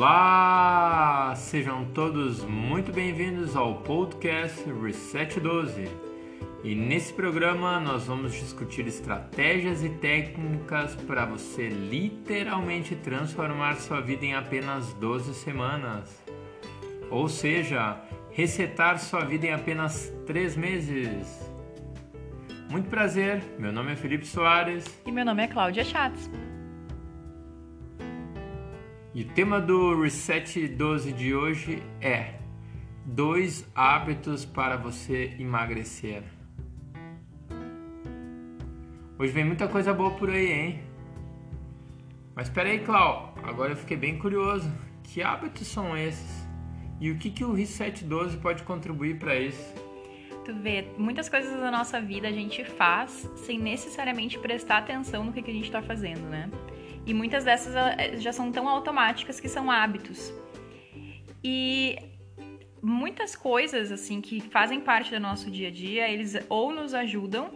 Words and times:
Olá! 0.00 1.34
Sejam 1.34 1.84
todos 1.86 2.44
muito 2.44 2.92
bem-vindos 2.92 3.56
ao 3.56 3.80
podcast 3.80 4.62
Reset 4.80 5.40
12. 5.40 5.88
E 6.62 6.72
nesse 6.72 7.12
programa 7.12 7.80
nós 7.80 8.04
vamos 8.04 8.32
discutir 8.32 8.86
estratégias 8.86 9.82
e 9.82 9.88
técnicas 9.88 10.94
para 10.94 11.24
você 11.24 11.68
literalmente 11.68 12.94
transformar 12.94 13.74
sua 13.74 14.00
vida 14.00 14.24
em 14.24 14.34
apenas 14.36 14.92
12 14.94 15.34
semanas. 15.34 16.24
Ou 17.10 17.28
seja, 17.28 18.00
resetar 18.30 19.00
sua 19.00 19.24
vida 19.24 19.48
em 19.48 19.52
apenas 19.52 20.14
3 20.28 20.56
meses. 20.56 21.52
Muito 22.70 22.88
prazer, 22.88 23.42
meu 23.58 23.72
nome 23.72 23.94
é 23.94 23.96
Felipe 23.96 24.28
Soares. 24.28 24.84
E 25.04 25.10
meu 25.10 25.24
nome 25.24 25.42
é 25.42 25.48
Cláudia 25.48 25.82
Schatz. 25.82 26.30
E 29.18 29.22
o 29.22 29.24
tema 29.24 29.60
do 29.60 30.00
Reset 30.00 30.68
12 30.68 31.12
de 31.12 31.34
hoje 31.34 31.82
é 32.00 32.34
dois 33.04 33.68
hábitos 33.74 34.44
para 34.44 34.76
você 34.76 35.34
emagrecer. 35.40 36.22
Hoje 39.18 39.32
vem 39.32 39.44
muita 39.44 39.66
coisa 39.66 39.92
boa 39.92 40.12
por 40.12 40.30
aí, 40.30 40.52
hein? 40.52 40.82
Mas 42.32 42.46
espera 42.46 42.68
aí, 42.68 42.78
Clau, 42.78 43.34
agora 43.42 43.72
eu 43.72 43.76
fiquei 43.76 43.96
bem 43.96 44.16
curioso. 44.16 44.72
Que 45.02 45.20
hábitos 45.20 45.66
são 45.66 45.96
esses? 45.96 46.46
E 47.00 47.10
o 47.10 47.18
que, 47.18 47.28
que 47.28 47.44
o 47.44 47.52
Reset 47.52 48.04
12 48.04 48.36
pode 48.36 48.62
contribuir 48.62 49.18
para 49.18 49.34
isso? 49.34 49.74
Tu 50.44 50.54
vê, 50.54 50.86
muitas 50.96 51.28
coisas 51.28 51.60
da 51.60 51.72
nossa 51.72 52.00
vida 52.00 52.28
a 52.28 52.32
gente 52.32 52.64
faz 52.64 53.28
sem 53.34 53.58
necessariamente 53.58 54.38
prestar 54.38 54.78
atenção 54.78 55.24
no 55.24 55.32
que, 55.32 55.42
que 55.42 55.50
a 55.50 55.54
gente 55.54 55.66
está 55.66 55.82
fazendo, 55.82 56.22
né? 56.30 56.48
E 57.08 57.14
muitas 57.14 57.42
dessas 57.42 57.74
eh, 57.74 58.18
já 58.18 58.34
são 58.34 58.52
tão 58.52 58.68
automáticas 58.68 59.40
que 59.40 59.48
são 59.48 59.70
hábitos. 59.70 60.30
E 61.42 61.96
muitas 62.82 63.34
coisas 63.34 63.90
assim 63.90 64.20
que 64.20 64.42
fazem 64.42 64.78
parte 64.78 65.10
do 65.10 65.18
nosso 65.18 65.50
dia 65.50 65.68
a 65.68 65.70
dia, 65.70 66.06
eles 66.06 66.36
ou 66.50 66.70
nos 66.70 66.92
ajudam 66.92 67.50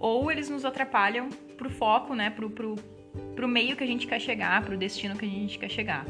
ou 0.00 0.28
eles 0.30 0.50
nos 0.50 0.64
atrapalham 0.64 1.28
pro 1.56 1.70
foco, 1.70 2.14
né, 2.14 2.30
pro, 2.30 2.50
pro, 2.50 2.74
pro 3.36 3.46
meio 3.46 3.76
que 3.76 3.84
a 3.84 3.86
gente 3.86 4.08
quer 4.08 4.20
chegar, 4.20 4.60
pro 4.64 4.76
destino 4.76 5.16
que 5.16 5.24
a 5.24 5.28
gente 5.28 5.56
quer 5.56 5.70
chegar. 5.70 6.04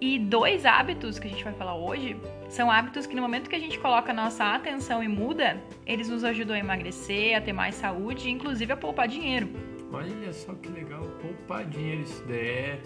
E 0.00 0.16
dois 0.16 0.64
hábitos 0.64 1.18
que 1.18 1.26
a 1.26 1.30
gente 1.30 1.42
vai 1.42 1.52
falar 1.52 1.74
hoje 1.74 2.16
são 2.48 2.70
hábitos 2.70 3.06
que 3.06 3.14
no 3.16 3.22
momento 3.22 3.50
que 3.50 3.56
a 3.56 3.60
gente 3.60 3.76
coloca 3.78 4.12
a 4.12 4.14
nossa 4.14 4.54
atenção 4.54 5.02
e 5.02 5.08
muda, 5.08 5.60
eles 5.84 6.08
nos 6.08 6.22
ajudam 6.22 6.54
a 6.54 6.58
emagrecer, 6.60 7.36
a 7.36 7.40
ter 7.40 7.52
mais 7.52 7.74
saúde, 7.74 8.30
inclusive 8.30 8.72
a 8.72 8.76
poupar 8.76 9.08
dinheiro. 9.08 9.69
Olha 9.92 10.32
só 10.32 10.54
que 10.54 10.68
legal, 10.68 11.02
poupar 11.20 11.64
dinheiro 11.64 12.02
isso 12.02 12.24
daí 12.26 12.38
é... 12.38 12.82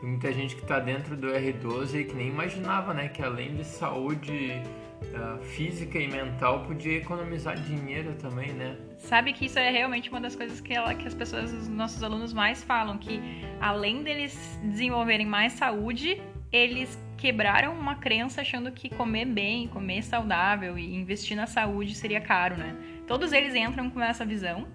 Tem 0.00 0.08
muita 0.08 0.32
gente 0.32 0.54
que 0.54 0.62
está 0.62 0.78
dentro 0.78 1.16
do 1.16 1.26
R12 1.26 2.06
que 2.06 2.14
nem 2.14 2.28
imaginava, 2.28 2.94
né? 2.94 3.08
Que 3.08 3.20
além 3.20 3.56
de 3.56 3.64
saúde 3.64 4.62
uh, 5.02 5.42
física 5.42 5.98
e 5.98 6.06
mental, 6.06 6.62
podia 6.62 6.98
economizar 6.98 7.56
dinheiro 7.60 8.14
também, 8.14 8.52
né? 8.52 8.76
Sabe 8.98 9.32
que 9.32 9.46
isso 9.46 9.58
é 9.58 9.70
realmente 9.70 10.08
uma 10.08 10.20
das 10.20 10.36
coisas 10.36 10.60
que, 10.60 10.72
ela, 10.72 10.94
que 10.94 11.06
as 11.06 11.14
pessoas, 11.14 11.52
os 11.52 11.68
nossos 11.68 12.00
alunos 12.02 12.32
mais 12.32 12.62
falam, 12.62 12.96
que 12.96 13.20
além 13.60 14.04
deles 14.04 14.60
desenvolverem 14.62 15.26
mais 15.26 15.54
saúde, 15.54 16.22
eles 16.52 16.96
quebraram 17.16 17.72
uma 17.72 17.96
crença 17.96 18.42
achando 18.42 18.70
que 18.70 18.88
comer 18.88 19.24
bem, 19.24 19.66
comer 19.66 20.02
saudável 20.02 20.78
e 20.78 20.94
investir 20.94 21.36
na 21.36 21.48
saúde 21.48 21.96
seria 21.96 22.20
caro, 22.20 22.56
né? 22.56 22.76
Todos 23.06 23.32
eles 23.32 23.52
entram 23.54 23.90
com 23.90 24.00
essa 24.00 24.24
visão, 24.24 24.68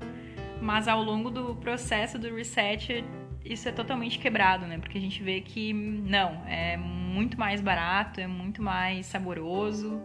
mas 0.64 0.88
ao 0.88 1.04
longo 1.04 1.30
do 1.30 1.56
processo 1.56 2.18
do 2.18 2.34
reset 2.34 3.04
isso 3.44 3.68
é 3.68 3.72
totalmente 3.72 4.18
quebrado, 4.18 4.66
né? 4.66 4.78
Porque 4.78 4.98
a 4.98 5.02
gente 5.02 5.22
vê 5.22 5.42
que 5.42 5.74
não, 5.74 6.44
é 6.48 6.78
muito 6.78 7.38
mais 7.38 7.60
barato, 7.60 8.22
é 8.22 8.28
muito 8.28 8.62
mais 8.64 9.06
saboroso 9.06 10.02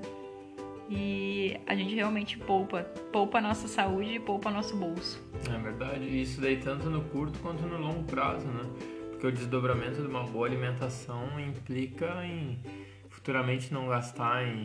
e 0.91 1.57
a 1.67 1.75
gente 1.77 1.95
realmente 1.95 2.37
poupa, 2.37 2.83
poupa 3.13 3.39
a 3.39 3.41
nossa 3.41 3.69
saúde 3.69 4.15
e 4.15 4.19
poupa 4.19 4.51
nosso 4.51 4.77
bolso. 4.77 5.23
É 5.49 5.59
verdade, 5.59 6.05
isso 6.21 6.41
daí 6.41 6.57
tanto 6.57 6.91
no 6.91 7.03
curto 7.05 7.39
quanto 7.39 7.63
no 7.65 7.79
longo 7.79 8.03
prazo, 8.05 8.49
né? 8.49 8.65
Porque 9.11 9.27
o 9.27 9.33
desdobramento 9.33 10.01
de 10.01 10.09
uma 10.09 10.25
boa 10.25 10.47
alimentação 10.47 11.39
implica 11.39 12.25
em 12.25 12.59
futuramente 13.09 13.73
não 13.73 13.89
gastar 13.89 14.47
em 14.47 14.65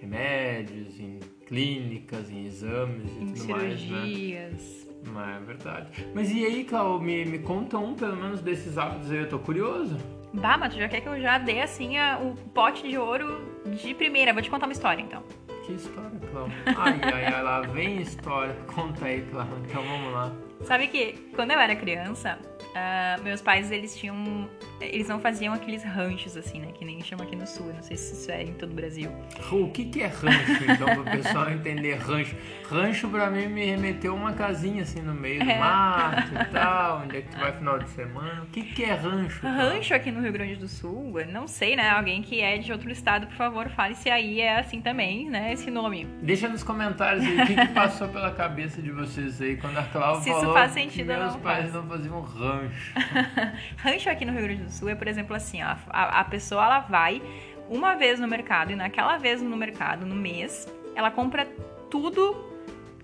remédios, 0.00 0.98
em 0.98 1.18
clínicas, 1.46 2.30
em 2.30 2.46
exames 2.46 3.10
e 3.12 3.22
em 3.22 3.26
tudo 3.26 3.38
cirurgias. 3.38 3.90
mais, 3.90 4.86
né? 4.86 4.91
Mas 5.06 5.36
é 5.36 5.44
verdade. 5.44 6.06
Mas 6.14 6.30
e 6.30 6.44
aí, 6.44 6.64
Clau, 6.64 7.00
me, 7.00 7.24
me 7.24 7.38
conta 7.38 7.78
um 7.78 7.94
pelo 7.94 8.16
menos 8.16 8.40
desses 8.40 8.78
hábitos 8.78 9.10
aí, 9.10 9.18
eu 9.18 9.28
tô 9.28 9.38
curioso. 9.38 9.96
Bah, 10.32 10.56
mas 10.56 10.72
tu 10.72 10.80
já 10.80 10.88
quer 10.88 11.00
que 11.00 11.08
eu 11.08 11.20
já 11.20 11.38
dê 11.38 11.60
assim 11.60 11.98
a, 11.98 12.18
o 12.18 12.34
pote 12.52 12.88
de 12.88 12.96
ouro 12.96 13.42
de 13.66 13.92
primeira? 13.94 14.32
Vou 14.32 14.40
te 14.40 14.48
contar 14.48 14.66
uma 14.66 14.72
história 14.72 15.02
então. 15.02 15.22
Que 15.66 15.74
história, 15.74 16.18
Clau? 16.30 16.48
Ai, 16.66 17.00
ai, 17.02 17.24
ai, 17.26 17.42
lá 17.42 17.60
vem 17.60 18.00
história. 18.00 18.54
Conta 18.74 19.04
aí, 19.04 19.22
Clau. 19.22 19.46
Então 19.64 19.82
vamos 19.82 20.12
lá. 20.12 20.32
Sabe 20.62 20.88
que 20.88 21.12
quando 21.34 21.50
eu 21.50 21.58
era 21.58 21.76
criança, 21.76 22.38
uh, 22.60 23.22
meus 23.22 23.40
pais 23.42 23.70
eles 23.70 23.96
tinham. 23.96 24.48
Eles 24.86 25.08
não 25.08 25.20
faziam 25.20 25.54
aqueles 25.54 25.82
ranchos 25.84 26.36
assim, 26.36 26.60
né? 26.60 26.68
Que 26.74 26.84
nem 26.84 27.00
chama 27.02 27.24
aqui 27.24 27.36
no 27.36 27.46
sul. 27.46 27.68
Eu 27.68 27.74
não 27.74 27.82
sei 27.82 27.96
se 27.96 28.14
isso 28.14 28.30
é 28.30 28.42
em 28.42 28.52
todo 28.54 28.70
o 28.72 28.74
Brasil. 28.74 29.10
O 29.50 29.68
que, 29.70 29.84
que 29.86 30.02
é 30.02 30.06
rancho, 30.06 30.64
então, 30.64 30.86
para 30.86 31.00
o 31.00 31.04
pessoal 31.04 31.50
entender 31.50 31.94
rancho? 31.96 32.34
Rancho 32.70 33.08
pra 33.08 33.30
mim 33.30 33.46
me 33.48 33.64
remeteu 33.64 34.14
uma 34.14 34.32
casinha 34.32 34.82
assim 34.82 35.00
no 35.00 35.12
meio 35.14 35.44
do 35.44 35.50
É. 35.50 35.58
mato 35.58 36.32
e 36.34 36.44
tal, 36.52 37.02
onde 37.04 37.18
é 37.18 37.20
que 37.22 37.28
tu 37.28 37.38
vai 37.38 37.52
final 37.52 37.78
de 37.78 37.88
semana. 37.90 38.42
O 38.42 38.46
que, 38.46 38.62
que 38.62 38.84
é 38.84 38.94
rancho? 38.94 39.40
Clau? 39.40 39.52
Rancho 39.54 39.94
aqui 39.94 40.10
no 40.10 40.20
Rio 40.22 40.32
Grande 40.32 40.56
do 40.56 40.68
Sul, 40.68 41.12
não 41.30 41.46
sei, 41.46 41.76
né? 41.76 41.90
Alguém 41.90 42.22
que 42.22 42.40
é 42.40 42.56
de 42.58 42.72
outro 42.72 42.90
estado, 42.90 43.26
por 43.26 43.36
favor, 43.36 43.68
fale 43.70 43.94
se 43.94 44.08
aí 44.10 44.40
é 44.40 44.58
assim 44.58 44.80
também, 44.80 45.28
né? 45.28 45.52
Esse 45.52 45.70
nome. 45.70 46.06
Deixa 46.22 46.48
nos 46.48 46.62
comentários 46.62 47.24
aí 47.24 47.40
o 47.42 47.46
que, 47.46 47.54
que 47.54 47.68
passou 47.68 48.08
pela 48.08 48.30
cabeça 48.30 48.80
de 48.80 48.90
vocês 48.90 49.40
aí 49.40 49.56
quando 49.56 49.76
a 49.78 49.82
Clau 49.84 50.20
Se 50.22 50.30
isso 50.30 50.38
falou 50.40 50.54
faz 50.54 50.72
que 50.72 50.80
sentido 50.80 51.12
ou 51.12 51.18
meus 51.18 51.32
não 51.34 51.40
pais 51.40 51.60
faz. 51.62 51.74
não 51.74 51.86
faziam 51.86 52.20
rancho. 52.22 52.92
Rancho 53.78 54.10
aqui 54.10 54.24
no 54.24 54.32
Rio 54.32 54.42
Grande 54.42 54.62
do 54.62 54.70
Sul 54.72 54.88
é, 54.88 54.94
por 54.94 55.06
exemplo, 55.06 55.36
assim, 55.36 55.60
a, 55.62 55.78
a 55.90 56.24
pessoa 56.24 56.64
ela 56.64 56.80
vai 56.80 57.22
uma 57.68 57.94
vez 57.94 58.18
no 58.18 58.26
mercado 58.26 58.72
e 58.72 58.76
naquela 58.76 59.16
vez 59.16 59.40
no 59.40 59.56
mercado, 59.56 60.04
no 60.04 60.14
mês, 60.14 60.68
ela 60.94 61.10
compra 61.10 61.46
tudo 61.90 62.50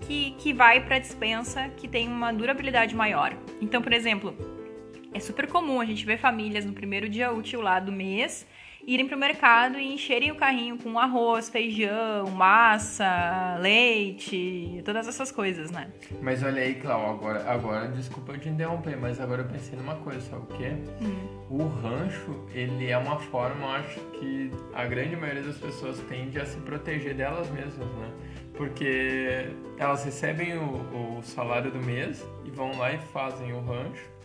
que, 0.01 0.33
que 0.33 0.53
vai 0.53 0.85
pra 0.85 0.99
dispensa 0.99 1.69
que 1.77 1.89
tem 1.89 2.09
uma 2.09 2.33
durabilidade 2.33 2.95
maior. 2.95 3.35
Então, 3.61 3.81
por 3.81 3.93
exemplo, 3.93 4.35
é 5.13 5.21
super 5.21 5.47
comum 5.47 5.81
a 5.81 5.85
gente 5.85 6.05
ver 6.05 6.19
famílias 6.19 6.65
no 6.65 6.73
primeiro 6.73 7.09
dia 7.09 7.33
útil 7.33 7.61
lá 7.61 7.81
do 7.81 7.93
mês 7.93 8.47
irem 8.89 9.07
pro 9.07 9.19
mercado 9.19 9.79
e 9.79 9.93
encherem 9.93 10.31
o 10.33 10.35
carrinho 10.35 10.79
com 10.79 10.99
arroz, 10.99 11.51
feijão, 11.51 12.31
massa, 12.31 13.59
leite, 13.61 14.81
todas 14.83 15.07
essas 15.07 15.31
coisas, 15.31 15.71
né? 15.71 15.93
Mas 16.23 16.43
olha 16.43 16.63
aí, 16.63 16.75
Clau, 16.77 17.11
agora, 17.11 17.45
agora 17.51 17.89
desculpa 17.89 18.33
eu 18.33 18.39
te 18.39 18.49
interromper, 18.49 18.97
mas 18.97 19.21
agora 19.21 19.43
eu 19.43 19.47
pensei 19.47 19.79
numa 19.79 19.97
coisa, 19.97 20.23
sabe 20.23 20.43
o 20.43 20.57
quê? 20.57 20.73
O 21.51 21.67
rancho, 21.67 22.47
ele 22.55 22.91
é 22.91 22.97
uma 22.97 23.19
forma, 23.19 23.63
eu 23.63 23.71
acho 23.73 24.01
que 24.19 24.51
a 24.73 24.87
grande 24.87 25.17
maioria 25.17 25.43
das 25.43 25.59
pessoas 25.59 26.01
tende 26.09 26.41
a 26.41 26.47
se 26.47 26.57
proteger 26.61 27.15
delas 27.15 27.51
mesmas, 27.51 27.89
né? 27.89 28.11
Porque 28.55 29.51
elas 29.77 30.03
recebem 30.03 30.57
o, 30.57 31.19
o 31.19 31.23
salário 31.23 31.71
do 31.71 31.79
mês 31.79 32.27
e 32.43 32.51
vão 32.51 32.77
lá 32.79 32.91
e 32.93 32.99
fazem 32.99 33.53
o 33.53 33.61
rancho, 33.61 34.18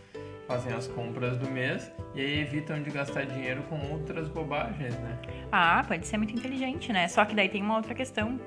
fazem 0.46 0.72
as 0.72 0.86
compras 0.86 1.36
do 1.36 1.50
mês 1.50 1.90
e 2.14 2.20
aí 2.20 2.40
evitam 2.40 2.82
de 2.82 2.90
gastar 2.90 3.24
dinheiro 3.26 3.62
com 3.64 3.78
outras 3.90 4.28
bobagens, 4.28 4.94
né? 4.98 5.18
Ah, 5.50 5.84
pode 5.86 6.06
ser 6.06 6.16
muito 6.16 6.34
inteligente, 6.34 6.92
né? 6.92 7.08
Só 7.08 7.24
que 7.24 7.34
daí 7.34 7.48
tem 7.48 7.62
uma 7.62 7.76
outra 7.76 7.94
questão. 7.94 8.38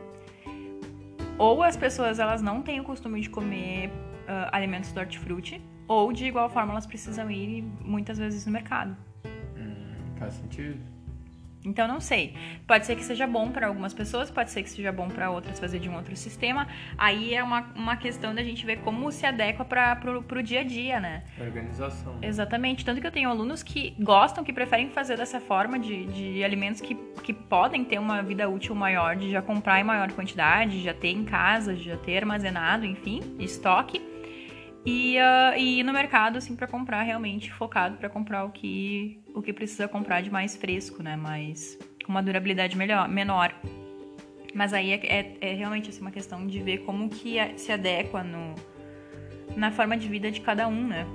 Ou 1.38 1.62
as 1.64 1.78
pessoas 1.78 2.20
elas 2.20 2.42
não 2.42 2.62
têm 2.62 2.80
o 2.80 2.84
costume 2.84 3.22
de 3.22 3.30
comer 3.30 3.92
ah, 4.28 4.50
alimentos 4.52 4.92
do 4.92 5.00
hortifruti, 5.00 5.62
ou 5.88 6.12
de 6.12 6.26
igual 6.26 6.50
forma 6.50 6.72
elas 6.72 6.86
precisam 6.86 7.30
ir 7.32 7.64
muitas 7.84 8.18
vezes 8.18 8.46
no 8.46 8.52
mercado. 8.52 8.96
Hum, 9.56 10.16
faz 10.18 10.34
sentido? 10.34 10.97
Então 11.68 11.88
não 11.88 12.00
sei. 12.00 12.34
Pode 12.66 12.86
ser 12.86 12.96
que 12.96 13.04
seja 13.04 13.28
bom 13.28 13.52
para 13.52 13.68
algumas 13.68 13.94
pessoas, 13.94 14.32
pode 14.32 14.52
ser 14.52 14.64
que 14.64 14.70
seja 14.70 14.92
bom 14.92 15.10
para 15.10 15.30
outras 15.30 15.60
fazer 15.60 15.80
de 15.80 15.90
um 15.90 15.96
outro 15.96 16.16
sistema. 16.16 16.68
Aí 16.98 17.34
é 17.34 17.44
uma, 17.44 17.62
uma 17.76 17.98
questão 17.98 18.34
da 18.34 18.42
gente 18.42 18.66
ver 18.66 18.78
como 18.78 19.12
se 19.12 19.26
adequa 19.26 19.66
para 19.66 19.96
pro, 19.98 20.24
pro 20.24 20.42
dia 20.42 20.62
a 20.62 20.64
dia, 20.64 21.00
né? 21.00 21.24
Organização. 21.40 22.18
Exatamente. 22.22 22.86
Tanto 22.86 23.02
que 23.02 23.08
eu 23.08 23.12
tenho 23.12 23.30
alunos 23.30 23.62
que 23.62 23.94
gostam, 24.00 24.44
que 24.44 24.54
preferem 24.54 24.90
fazer 24.90 25.18
dessa 25.18 25.40
forma 25.40 25.78
de, 25.78 26.06
de 26.06 26.44
alimentos 26.44 26.80
que, 26.80 26.96
que 27.24 27.34
podem 27.34 27.84
ter 27.84 28.00
uma 28.00 28.22
vida 28.24 28.48
útil 28.48 28.74
maior, 28.74 29.16
de 29.16 29.30
já 29.30 29.42
comprar 29.42 29.80
em 29.80 29.84
maior 29.84 30.12
quantidade, 30.14 30.82
já 30.82 30.94
ter 30.94 31.10
em 31.10 31.26
casa, 31.26 31.76
de 31.76 31.84
já 31.84 31.98
ter 31.98 32.18
armazenado, 32.18 32.86
enfim, 32.86 33.36
estoque. 33.40 34.02
E, 34.86 35.20
ah, 35.20 35.54
e 35.58 35.80
ir 35.80 35.84
no 35.84 35.92
mercado, 35.92 36.38
assim, 36.38 36.56
para 36.56 36.66
comprar 36.66 37.02
realmente 37.02 37.52
focado 37.52 37.98
para 37.98 38.08
comprar 38.08 38.46
o 38.46 38.52
que, 38.52 39.20
o 39.38 39.42
que 39.42 39.54
precisa 39.54 39.88
comprar 39.88 40.22
de 40.22 40.32
mais 40.32 40.56
fresco, 40.56 41.04
né? 41.04 41.16
Mais, 41.16 41.78
com 42.04 42.12
uma 42.12 42.24
durabilidade 42.24 42.76
melhor, 42.76 43.08
menor. 43.08 43.54
Mas 44.54 44.74
aí 44.74 44.92
é, 44.92 45.06
é, 45.06 45.38
é 45.42 45.54
realmente 45.54 45.90
assim, 45.90 46.02
uma 46.02 46.12
questão 46.12 46.48
de 46.48 46.60
ver 46.60 46.80
como 46.80 47.08
que 47.10 47.38
é- 47.38 47.56
se 47.56 47.72
adequa 47.72 48.24
no, 48.24 48.56
na 49.56 49.72
forma 49.72 49.96
de 49.96 50.08
vida 50.08 50.32
de 50.32 50.42
cada 50.42 50.68
um, 50.68 50.88
né? 50.88 51.06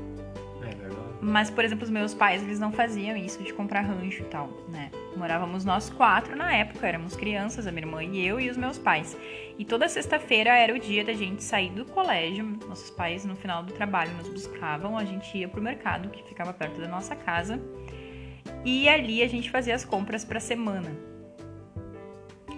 É 0.63 0.75
verdade. 0.75 1.03
Mas, 1.21 1.51
por 1.51 1.65
exemplo, 1.65 1.85
os 1.85 1.91
meus 1.91 2.15
pais, 2.15 2.43
eles 2.43 2.61
não 2.61 2.71
faziam 2.71 3.17
isso 3.17 3.43
de 3.43 3.53
comprar 3.53 3.81
rancho 3.81 4.23
e 4.23 4.27
tal, 4.27 4.49
né? 4.69 4.91
Morávamos 5.17 5.65
nós 5.65 5.91
quatro 5.91 6.37
na 6.37 6.55
época, 6.55 6.87
éramos 6.87 7.17
crianças, 7.17 7.67
a 7.67 7.73
minha 7.73 7.85
irmã 7.85 8.05
e 8.05 8.25
eu 8.25 8.41
e 8.41 8.49
os 8.49 8.57
meus 8.57 8.79
pais. 8.79 9.17
E 9.59 9.65
toda 9.65 9.89
sexta-feira 9.89 10.57
era 10.57 10.73
o 10.75 10.79
dia 10.79 11.05
da 11.05 11.13
gente 11.13 11.43
sair 11.43 11.71
do 11.71 11.85
colégio. 11.85 12.59
Nossos 12.69 12.91
pais, 12.91 13.25
no 13.25 13.35
final 13.35 13.63
do 13.63 13.73
trabalho, 13.73 14.13
nos 14.15 14.29
buscavam, 14.29 14.97
a 14.97 15.05
gente 15.05 15.37
ia 15.37 15.49
pro 15.49 15.61
mercado, 15.61 16.09
que 16.11 16.23
ficava 16.23 16.53
perto 16.53 16.81
da 16.81 16.87
nossa 16.87 17.17
casa. 17.17 17.61
E 18.65 18.89
ali 18.89 19.23
a 19.23 19.29
gente 19.29 19.50
fazia 19.50 19.75
as 19.75 19.85
compras 19.85 20.25
pra 20.25 20.39
semana. 20.39 20.91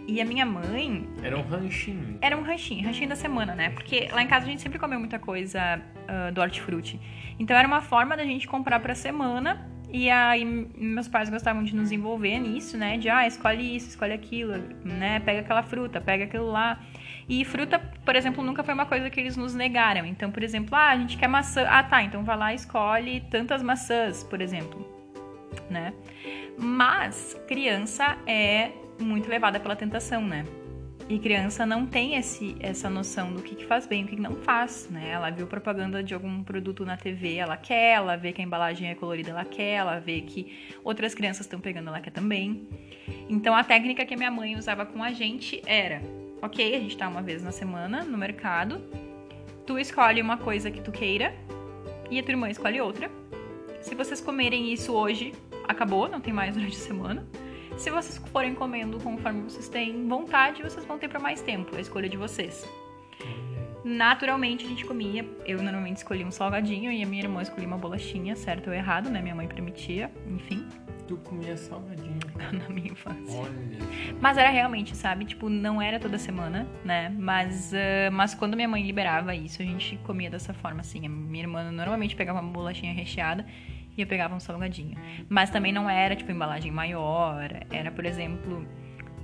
E 0.07 0.21
a 0.21 0.25
minha 0.25 0.45
mãe. 0.45 1.09
Era 1.23 1.37
um 1.39 1.43
ranchinho. 1.43 2.19
Era 2.21 2.37
um 2.37 2.43
ranchinho, 2.43 2.85
ranchinho 2.85 3.09
da 3.09 3.17
semana, 3.17 3.55
né? 3.55 3.71
Porque 3.71 4.09
lá 4.13 4.23
em 4.23 4.27
casa 4.27 4.45
a 4.45 4.49
gente 4.49 4.61
sempre 4.61 4.79
comeu 4.79 4.99
muita 4.99 5.19
coisa 5.19 5.81
uh, 5.81 6.33
do 6.33 6.41
hortifruti. 6.41 7.01
Então 7.39 7.57
era 7.57 7.67
uma 7.67 7.81
forma 7.81 8.17
da 8.17 8.25
gente 8.25 8.47
comprar 8.47 8.81
pra 8.81 8.95
semana. 8.95 9.71
E 9.91 10.11
aí 10.11 10.45
meus 10.45 11.09
pais 11.09 11.31
gostavam 11.31 11.63
de 11.63 11.75
nos 11.75 11.91
envolver 11.93 12.39
nisso, 12.39 12.77
né? 12.77 12.99
De 12.99 13.09
ah, 13.09 13.27
escolhe 13.27 13.77
isso, 13.77 13.91
escolhe 13.91 14.13
aquilo, 14.13 14.53
né? 14.85 15.21
Pega 15.21 15.41
aquela 15.41 15.63
fruta, 15.63 16.01
pega 16.01 16.25
aquilo 16.25 16.51
lá. 16.51 16.81
E 17.27 17.43
fruta, 17.45 17.79
por 17.79 18.15
exemplo, 18.15 18.45
nunca 18.45 18.63
foi 18.63 18.75
uma 18.75 18.85
coisa 18.85 19.09
que 19.09 19.19
eles 19.19 19.37
nos 19.37 19.55
negaram. 19.55 20.05
Então, 20.05 20.31
por 20.31 20.43
exemplo, 20.43 20.75
ah, 20.75 20.91
a 20.91 20.97
gente 20.99 21.17
quer 21.17 21.29
maçã. 21.29 21.65
Ah, 21.67 21.83
tá, 21.83 22.03
então 22.03 22.23
vai 22.25 22.37
lá 22.37 22.53
e 22.53 22.57
escolhe 22.57 23.21
tantas 23.31 23.63
maçãs, 23.63 24.23
por 24.23 24.43
exemplo, 24.43 24.94
né? 25.71 25.93
Mas 26.59 27.37
criança 27.47 28.19
é 28.27 28.73
muito 28.99 29.29
levada 29.29 29.59
pela 29.59 29.75
tentação, 29.75 30.23
né? 30.23 30.45
E 31.07 31.19
criança 31.19 31.67
não 31.67 31.85
tem 31.85 32.17
esse, 32.17 32.57
essa 32.61 32.89
noção 32.89 33.35
do 33.35 33.43
que, 33.43 33.55
que 33.55 33.67
faz 33.67 33.87
bem 33.87 34.03
e 34.03 34.05
o 34.05 34.09
que, 34.09 34.17
que 34.17 34.23
não 34.23 34.37
faz, 34.37 34.89
né? 34.91 35.11
Ela 35.11 35.29
viu 35.29 35.47
propaganda 35.47 36.03
de 36.03 36.15
algum 36.15 36.43
produto 36.43 36.85
na 36.87 36.97
TV, 36.97 37.35
ela 37.35 37.59
quer, 37.59 37.97
ela 37.97 38.17
vê 38.17 38.33
que 38.33 38.41
a 38.41 38.45
embalagem 38.45 38.89
é 38.89 38.95
colorida, 38.95 39.31
ela 39.31 39.45
quer, 39.45 39.75
ela 39.75 39.99
vê 39.99 40.23
que 40.23 40.57
outras 40.83 41.15
crianças 41.15 41.45
estão 41.45 41.61
pegando, 41.61 41.89
ela 41.89 42.01
quer 42.01 42.11
também. 42.11 42.67
Então 43.29 43.55
a 43.55 43.63
técnica 43.63 44.07
que 44.07 44.15
a 44.15 44.17
minha 44.17 44.31
mãe 44.31 44.57
usava 44.57 44.87
com 44.87 45.03
a 45.03 45.13
gente 45.13 45.61
era: 45.67 46.01
ok, 46.41 46.75
a 46.75 46.81
gente 46.81 46.97
tá 46.97 47.07
uma 47.07 47.21
vez 47.21 47.43
na 47.43 47.53
semana 47.53 48.03
no 48.03 48.17
mercado, 48.17 48.81
tu 49.67 49.79
escolhe 49.79 50.23
uma 50.23 50.39
coisa 50.39 50.71
que 50.71 50.81
tu 50.81 50.91
queira 50.91 51.35
e 52.11 52.19
a 52.19 52.23
tua 52.23 52.33
irmã 52.33 52.49
escolhe 52.49 52.81
outra. 52.81 53.11
Se 53.85 53.95
vocês 53.95 54.19
comerem 54.19 54.73
isso 54.73 54.95
hoje, 54.95 55.35
acabou, 55.69 56.09
não 56.09 56.19
tem 56.19 56.33
mais 56.33 56.55
durante 56.55 56.75
a 56.75 56.81
semana. 56.81 57.27
Se 57.77 57.91
vocês 57.91 58.17
forem 58.33 58.55
comendo 58.55 58.99
conforme 58.99 59.43
vocês 59.43 59.69
têm 59.69 60.09
vontade, 60.09 60.63
vocês 60.63 60.87
vão 60.87 60.99
ter 60.99 61.07
para 61.07 61.21
mais 61.21 61.43
tempo, 61.43 61.77
a 61.77 61.81
escolha 61.81 62.09
de 62.09 62.17
vocês. 62.17 62.67
Naturalmente 63.85 64.65
a 64.65 64.69
gente 64.69 64.87
comia, 64.87 65.29
eu 65.45 65.63
normalmente 65.63 65.99
escolhia 65.99 66.27
um 66.27 66.31
salgadinho 66.31 66.91
e 66.91 67.03
a 67.03 67.07
minha 67.07 67.25
irmã 67.25 67.43
escolhia 67.43 67.67
uma 67.67 67.77
bolachinha, 67.77 68.35
certo 68.35 68.69
ou 68.69 68.75
errado, 68.75 69.11
né? 69.11 69.21
Minha 69.21 69.35
mãe 69.35 69.47
permitia, 69.47 70.11
enfim. 70.27 70.67
Tu 71.07 71.19
comia 71.19 71.55
salgadinho? 71.55 72.19
Na 72.67 72.67
minha 72.71 72.91
infância. 72.91 73.39
Olha. 73.39 73.79
Mas 74.19 74.39
era 74.39 74.49
realmente, 74.49 74.97
sabe? 74.97 75.27
Tipo, 75.27 75.51
não 75.51 75.83
era 75.83 76.01
toda 76.01 76.17
semana, 76.17 76.67
né? 76.83 77.15
Mas, 77.19 77.75
uh, 77.75 78.11
mas 78.11 78.35
quando 78.35 78.55
minha 78.55 78.69
mãe 78.69 78.83
liberava 78.83 79.35
isso, 79.35 79.61
a 79.61 79.65
gente 79.67 79.99
comia 79.99 80.31
dessa 80.31 80.55
forma, 80.55 80.81
assim. 80.81 81.05
A 81.05 81.09
minha 81.11 81.45
irmã 81.45 81.71
normalmente 81.71 82.17
pegava 82.17 82.41
uma 82.41 82.51
bolachinha 82.51 82.95
recheada 82.95 83.45
e 83.97 84.03
eu 84.03 84.07
pegava 84.07 84.35
um 84.35 84.41
salgadinho. 84.41 84.97
Mas 85.29 85.51
também 85.51 85.73
não 85.73 85.89
era, 85.89 86.17
tipo, 86.17 86.31
embalagem 86.31 86.71
maior. 86.71 87.41
Era, 87.71 87.91
por 87.91 88.05
exemplo, 88.05 88.67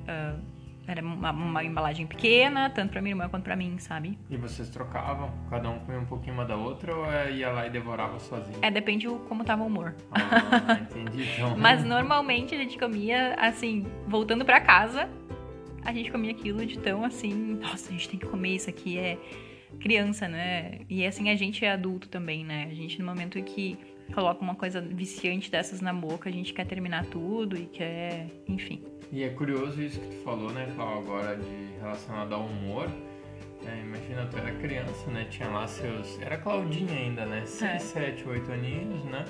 uh, 0.02 0.40
era 0.86 1.02
uma, 1.02 1.30
uma, 1.30 1.64
embalagem 1.64 2.06
pequena, 2.06 2.68
tanto 2.68 2.90
pra 2.90 3.00
minha 3.00 3.12
irmã 3.12 3.28
quanto 3.28 3.44
pra 3.44 3.54
mim, 3.54 3.78
sabe? 3.78 4.18
E 4.28 4.36
vocês 4.36 4.68
trocavam? 4.70 5.32
Cada 5.48 5.70
um 5.70 5.78
comia 5.80 6.00
um 6.00 6.04
pouquinho 6.04 6.34
uma 6.34 6.44
da 6.44 6.56
outra 6.56 6.94
ou 6.94 7.06
é, 7.06 7.30
ia 7.30 7.50
lá 7.50 7.66
e 7.66 7.70
devorava 7.70 8.18
sozinho? 8.18 8.58
É, 8.60 8.70
depende 8.70 9.06
de 9.06 9.14
como 9.28 9.44
tava 9.44 9.62
o 9.62 9.66
humor. 9.66 9.94
Ah, 10.10 10.80
entendi. 10.80 11.28
Então... 11.34 11.54
Mas 11.58 11.84
normalmente 11.84 12.54
a 12.54 12.58
gente 12.58 12.76
comia, 12.78 13.34
assim, 13.38 13.86
voltando 14.06 14.44
pra 14.44 14.60
casa, 14.60 15.08
a 15.84 15.92
gente 15.92 16.10
comia 16.10 16.32
aquilo 16.32 16.66
de 16.66 16.78
tão 16.78 17.04
assim, 17.04 17.32
nossa, 17.60 17.88
a 17.88 17.92
gente 17.92 18.08
tem 18.08 18.18
que 18.18 18.26
comer 18.26 18.56
isso 18.56 18.68
aqui, 18.68 18.98
é 18.98 19.16
criança, 19.78 20.28
né? 20.28 20.80
E 20.88 21.06
assim, 21.06 21.30
a 21.30 21.36
gente 21.36 21.64
é 21.64 21.70
adulto 21.70 22.08
também, 22.08 22.44
né? 22.44 22.68
A 22.70 22.74
gente 22.74 22.98
no 22.98 23.06
momento 23.06 23.40
que 23.42 23.78
coloca 24.12 24.42
uma 24.42 24.54
coisa 24.54 24.80
viciante 24.80 25.50
dessas 25.50 25.80
na 25.80 25.92
boca, 25.92 26.28
a 26.28 26.32
gente 26.32 26.52
quer 26.52 26.66
terminar 26.66 27.06
tudo 27.06 27.56
e 27.56 27.66
quer, 27.66 28.26
enfim. 28.46 28.82
E 29.12 29.24
é 29.24 29.28
curioso 29.30 29.82
isso 29.82 29.98
que 30.00 30.06
tu 30.06 30.22
falou, 30.22 30.52
né, 30.52 30.70
Clau, 30.74 30.98
agora 30.98 31.36
de 31.36 31.78
relacionado 31.80 32.34
ao 32.34 32.44
humor. 32.44 32.88
É, 33.66 33.80
imagina, 33.80 34.26
tu 34.26 34.38
era 34.38 34.52
criança, 34.52 35.10
né? 35.10 35.26
Tinha 35.28 35.48
lá 35.48 35.66
seus. 35.66 36.18
Era 36.20 36.38
Claudinha 36.38 36.94
ainda, 36.94 37.26
né? 37.26 37.44
6, 37.44 37.82
7, 37.82 38.26
8 38.26 38.52
aninhos, 38.52 39.04
né? 39.04 39.24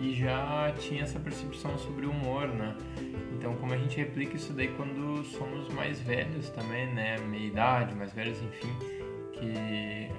E 0.00 0.12
já 0.12 0.72
tinha 0.78 1.02
essa 1.02 1.18
percepção 1.18 1.78
sobre 1.78 2.04
o 2.04 2.10
humor, 2.10 2.48
né? 2.48 2.76
Então, 3.32 3.54
como 3.56 3.72
a 3.72 3.76
gente 3.78 3.96
replica 3.96 4.36
isso 4.36 4.52
daí 4.52 4.68
quando 4.68 5.24
somos 5.24 5.68
mais 5.72 5.98
velhos 6.00 6.50
também, 6.50 6.92
né? 6.92 7.16
Meia 7.30 7.46
idade, 7.46 7.94
mais 7.94 8.12
velhos, 8.12 8.38
enfim, 8.42 8.68
que 9.32 10.10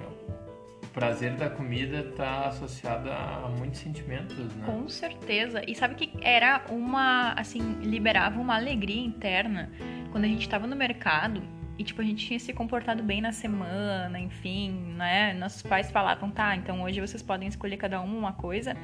prazer 0.96 1.32
da 1.32 1.50
comida 1.50 1.98
está 1.98 2.46
associado 2.46 3.12
a 3.12 3.52
muitos 3.58 3.80
sentimentos, 3.80 4.34
né? 4.56 4.64
Com 4.64 4.88
certeza. 4.88 5.62
E 5.68 5.74
sabe 5.74 5.94
que 5.94 6.10
era 6.22 6.64
uma, 6.70 7.34
assim, 7.34 7.60
liberava 7.82 8.40
uma 8.40 8.56
alegria 8.56 9.04
interna 9.04 9.70
quando 10.10 10.24
a 10.24 10.26
gente 10.26 10.40
estava 10.40 10.66
no 10.66 10.74
mercado 10.74 11.42
e, 11.78 11.84
tipo, 11.84 12.00
a 12.00 12.04
gente 12.04 12.26
tinha 12.26 12.40
se 12.40 12.50
comportado 12.54 13.02
bem 13.02 13.20
na 13.20 13.30
semana, 13.30 14.18
enfim, 14.18 14.94
né? 14.96 15.34
Nossos 15.34 15.62
pais 15.62 15.90
falavam, 15.90 16.30
tá, 16.30 16.56
então 16.56 16.82
hoje 16.82 16.98
vocês 16.98 17.22
podem 17.22 17.46
escolher 17.46 17.76
cada 17.76 18.00
um 18.00 18.18
uma 18.18 18.32
coisa. 18.32 18.74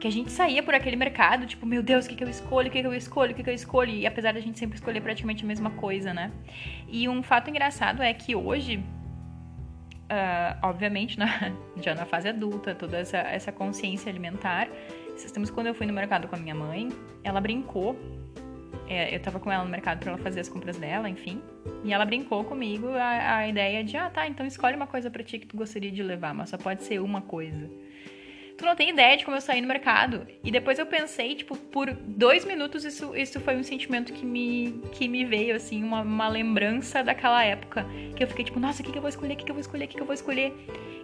Que 0.00 0.08
a 0.08 0.10
gente 0.10 0.32
saía 0.32 0.62
por 0.62 0.74
aquele 0.74 0.96
mercado, 0.96 1.44
tipo, 1.44 1.66
meu 1.66 1.82
Deus, 1.82 2.06
o 2.06 2.08
que, 2.08 2.16
que 2.16 2.24
eu 2.24 2.30
escolho, 2.30 2.68
o 2.68 2.70
que, 2.70 2.80
que 2.80 2.86
eu 2.86 2.94
escolho, 2.94 3.32
o 3.32 3.34
que, 3.34 3.42
que 3.42 3.50
eu 3.50 3.54
escolho. 3.54 3.90
E 3.90 4.06
apesar 4.06 4.32
da 4.32 4.40
gente 4.40 4.58
sempre 4.58 4.76
escolher 4.76 5.02
praticamente 5.02 5.44
a 5.44 5.46
mesma 5.46 5.68
coisa, 5.68 6.14
né? 6.14 6.32
E 6.88 7.06
um 7.10 7.22
fato 7.22 7.50
engraçado 7.50 8.02
é 8.02 8.14
que 8.14 8.34
hoje 8.34 8.82
uh, 10.10 10.58
obviamente, 10.62 11.18
na, 11.18 11.52
já 11.80 11.94
na 11.94 12.06
fase 12.06 12.28
adulta, 12.28 12.74
toda 12.74 12.98
essa, 12.98 13.18
essa 13.18 13.52
consciência 13.52 14.10
alimentar. 14.10 14.68
Esses 15.14 15.50
quando 15.50 15.66
eu 15.66 15.74
fui 15.74 15.86
no 15.86 15.92
mercado 15.92 16.28
com 16.28 16.36
a 16.36 16.38
minha 16.38 16.54
mãe, 16.54 16.88
ela 17.24 17.40
brincou. 17.40 17.96
É, 18.88 19.14
eu 19.14 19.20
tava 19.20 19.40
com 19.40 19.50
ela 19.50 19.64
no 19.64 19.70
mercado 19.70 19.98
para 19.98 20.12
ela 20.12 20.18
fazer 20.18 20.40
as 20.40 20.48
compras 20.48 20.76
dela, 20.76 21.08
enfim. 21.08 21.42
E 21.82 21.92
ela 21.92 22.04
brincou 22.04 22.44
comigo 22.44 22.88
a, 22.90 23.38
a 23.38 23.48
ideia 23.48 23.82
de: 23.82 23.96
ah, 23.96 24.10
tá, 24.10 24.28
então 24.28 24.46
escolhe 24.46 24.76
uma 24.76 24.86
coisa 24.86 25.10
para 25.10 25.22
ti 25.24 25.38
que 25.38 25.46
tu 25.46 25.56
gostaria 25.56 25.90
de 25.90 26.02
levar, 26.02 26.34
mas 26.34 26.50
só 26.50 26.58
pode 26.58 26.84
ser 26.84 27.00
uma 27.00 27.20
coisa. 27.20 27.68
Tu 28.56 28.64
não 28.64 28.74
tem 28.74 28.90
ideia 28.90 29.16
de 29.16 29.24
como 29.24 29.36
eu 29.36 29.40
saí 29.40 29.60
no 29.60 29.68
mercado. 29.68 30.26
E 30.42 30.50
depois 30.50 30.78
eu 30.78 30.86
pensei, 30.86 31.34
tipo, 31.34 31.56
por 31.56 31.92
dois 31.92 32.44
minutos 32.44 32.84
isso, 32.84 33.14
isso 33.14 33.38
foi 33.40 33.56
um 33.56 33.62
sentimento 33.62 34.12
que 34.12 34.24
me, 34.24 34.80
que 34.92 35.08
me 35.08 35.24
veio, 35.24 35.54
assim, 35.54 35.82
uma, 35.82 36.00
uma 36.00 36.28
lembrança 36.28 37.04
daquela 37.04 37.44
época. 37.44 37.86
Que 38.16 38.24
eu 38.24 38.28
fiquei 38.28 38.44
tipo, 38.44 38.58
nossa, 38.58 38.82
o 38.82 38.84
que, 38.84 38.92
que 38.92 38.98
eu 38.98 39.02
vou 39.02 39.10
escolher? 39.10 39.34
O 39.34 39.36
que, 39.36 39.44
que 39.44 39.50
eu 39.50 39.54
vou 39.54 39.60
escolher? 39.60 39.84
O 39.84 39.88
que, 39.88 39.94
que 39.96 40.02
eu 40.02 40.06
vou 40.06 40.14
escolher? 40.14 40.54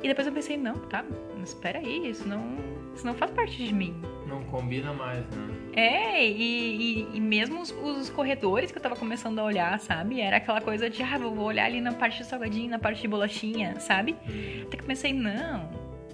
E 0.03 0.09
depois 0.09 0.27
eu 0.27 0.33
pensei, 0.33 0.57
não, 0.57 0.75
tá, 0.75 1.05
mas 1.39 1.51
espera 1.51 1.79
aí, 1.79 2.11
isso 2.11 2.27
não, 2.27 2.57
isso 2.95 3.07
não 3.07 3.15
faz 3.15 3.31
parte 3.31 3.65
de 3.65 3.73
mim. 3.73 3.95
Não 4.27 4.43
combina 4.45 4.93
mais, 4.93 5.25
né? 5.31 5.63
É, 5.75 6.27
e, 6.27 6.33
e, 6.33 7.09
e, 7.15 7.21
mesmo 7.21 7.61
os, 7.61 7.71
os, 7.71 8.11
corredores 8.11 8.71
que 8.71 8.79
eu 8.79 8.83
tava 8.83 8.97
começando 8.97 9.39
a 9.39 9.45
olhar, 9.45 9.79
sabe? 9.79 10.21
Era 10.21 10.39
aquela 10.39 10.61
coisa 10.61 10.91
de, 10.91 11.03
ah, 11.03 11.19
vou 11.19 11.45
olhar 11.45 11.67
ali 11.67 11.81
na 11.81 11.93
parte 11.93 12.19
de 12.19 12.25
salgadinho, 12.25 12.69
na 12.69 12.79
parte 12.79 13.01
de 13.01 13.09
bolachinha, 13.09 13.79
sabe? 13.81 14.17
Hum. 14.29 14.65
Até 14.67 14.77
que 14.77 14.85
pensei, 14.85 15.13
não, 15.13 15.71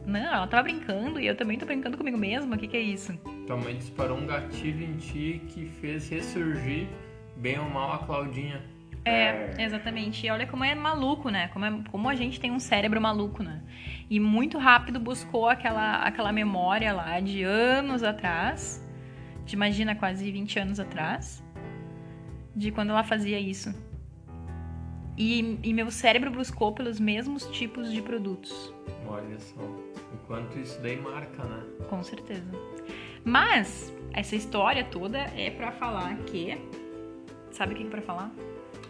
não, 0.09 0.35
ela 0.35 0.47
tava 0.47 0.63
brincando 0.63 1.21
e 1.21 1.27
eu 1.27 1.37
também 1.37 1.59
tô 1.59 1.67
brincando 1.67 1.97
comigo 1.97 2.17
mesma. 2.17 2.57
O 2.57 2.59
que, 2.59 2.67
que 2.67 2.77
é 2.77 2.81
isso? 2.81 3.13
Tua 3.47 3.57
mãe 3.57 3.77
disparou 3.77 4.17
um 4.17 4.27
gatilho 4.27 4.83
em 4.83 4.97
ti 4.97 5.43
que 5.49 5.67
fez 5.67 6.09
ressurgir, 6.09 6.89
bem 7.37 7.59
ou 7.59 7.69
mal, 7.69 7.93
a 7.93 7.99
Claudinha. 7.99 8.63
É, 9.05 9.55
exatamente. 9.59 10.27
E 10.27 10.31
olha 10.31 10.47
como 10.47 10.65
é 10.65 10.75
maluco, 10.75 11.29
né? 11.29 11.49
Como, 11.49 11.65
é, 11.65 11.83
como 11.91 12.09
a 12.09 12.15
gente 12.15 12.41
tem 12.41 12.51
um 12.51 12.59
cérebro 12.59 13.01
maluco, 13.01 13.43
né? 13.43 13.63
E 14.09 14.19
muito 14.19 14.59
rápido 14.59 14.99
buscou 14.99 15.49
aquela, 15.49 15.97
aquela 16.03 16.33
memória 16.33 16.93
lá 16.93 17.21
de 17.21 17.43
anos 17.43 18.03
atrás, 18.03 18.87
de 19.45 19.55
imagina 19.55 19.95
quase 19.95 20.31
20 20.31 20.59
anos 20.59 20.81
atrás, 20.81 21.45
de 22.57 22.71
quando 22.71 22.91
ela 22.91 23.05
fazia 23.05 23.39
isso. 23.39 23.75
E, 25.19 25.59
e 25.65 25.73
meu 25.75 25.91
cérebro 25.91 26.31
buscou 26.31 26.73
pelos 26.73 27.01
mesmos 27.01 27.45
tipos 27.47 27.91
de 27.91 28.01
produtos. 28.01 28.73
Olha 29.09 29.39
só. 29.41 29.61
Enquanto 30.15 30.57
isso 30.59 30.81
daí 30.81 30.97
marca, 30.97 31.43
né? 31.43 31.65
Com 31.89 32.03
certeza. 32.05 32.49
Mas 33.25 33.93
essa 34.13 34.37
história 34.37 34.85
toda 34.85 35.19
é 35.19 35.51
para 35.51 35.73
falar 35.73 36.17
que 36.19 36.57
sabe 37.51 37.75
o 37.75 37.77
que 37.77 37.83
é 37.83 37.91
para 37.91 38.01
falar? 38.01 38.31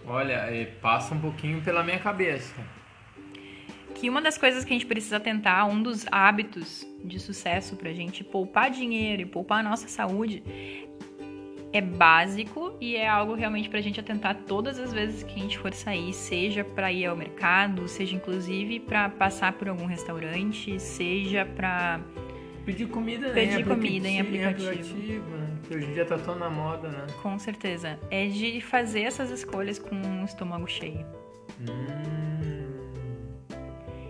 Olha, 0.06 0.34
é, 0.34 0.66
passa 0.66 1.14
um 1.14 1.20
pouquinho 1.20 1.62
pela 1.62 1.82
minha 1.82 1.98
cabeça. 1.98 2.54
Que 3.94 4.10
uma 4.10 4.20
das 4.20 4.36
coisas 4.36 4.64
que 4.64 4.70
a 4.72 4.74
gente 4.74 4.86
precisa 4.86 5.18
tentar, 5.18 5.64
um 5.64 5.82
dos 5.82 6.06
hábitos 6.12 6.86
de 7.02 7.18
sucesso 7.18 7.74
pra 7.74 7.92
gente 7.92 8.22
poupar 8.22 8.70
dinheiro 8.70 9.22
e 9.22 9.26
poupar 9.26 9.60
a 9.60 9.62
nossa 9.62 9.88
saúde 9.88 10.42
é 11.72 11.80
básico 11.80 12.67
e 12.80 12.96
é 12.96 13.08
algo 13.08 13.34
realmente 13.34 13.68
pra 13.68 13.80
gente 13.80 13.98
atentar 13.98 14.36
todas 14.46 14.78
as 14.78 14.92
vezes 14.92 15.22
que 15.22 15.34
a 15.34 15.42
gente 15.42 15.58
for 15.58 15.72
sair, 15.74 16.12
seja 16.12 16.62
para 16.64 16.92
ir 16.92 17.06
ao 17.06 17.16
mercado, 17.16 17.88
seja 17.88 18.14
inclusive 18.14 18.80
para 18.80 19.08
passar 19.08 19.52
por 19.54 19.68
algum 19.68 19.86
restaurante, 19.86 20.78
seja 20.78 21.44
para 21.44 22.00
pedir 22.64 22.86
comida, 22.88 23.30
Pedir 23.30 23.60
em 23.60 23.64
comida 23.64 24.08
em 24.08 24.20
aplicativo, 24.20 24.70
aplicativo. 24.70 25.30
né? 25.36 25.48
Que 25.66 25.74
hoje 25.74 25.86
em 25.86 25.92
dia 25.94 26.04
tá 26.04 26.18
tão 26.18 26.38
na 26.38 26.48
moda, 26.48 26.88
né? 26.88 27.06
Com 27.22 27.38
certeza. 27.38 27.98
É 28.10 28.26
de 28.26 28.60
fazer 28.60 29.02
essas 29.02 29.30
escolhas 29.30 29.78
com 29.78 29.96
o 30.22 30.24
estômago 30.24 30.66
cheio. 30.68 31.04
Hum, 31.60 32.37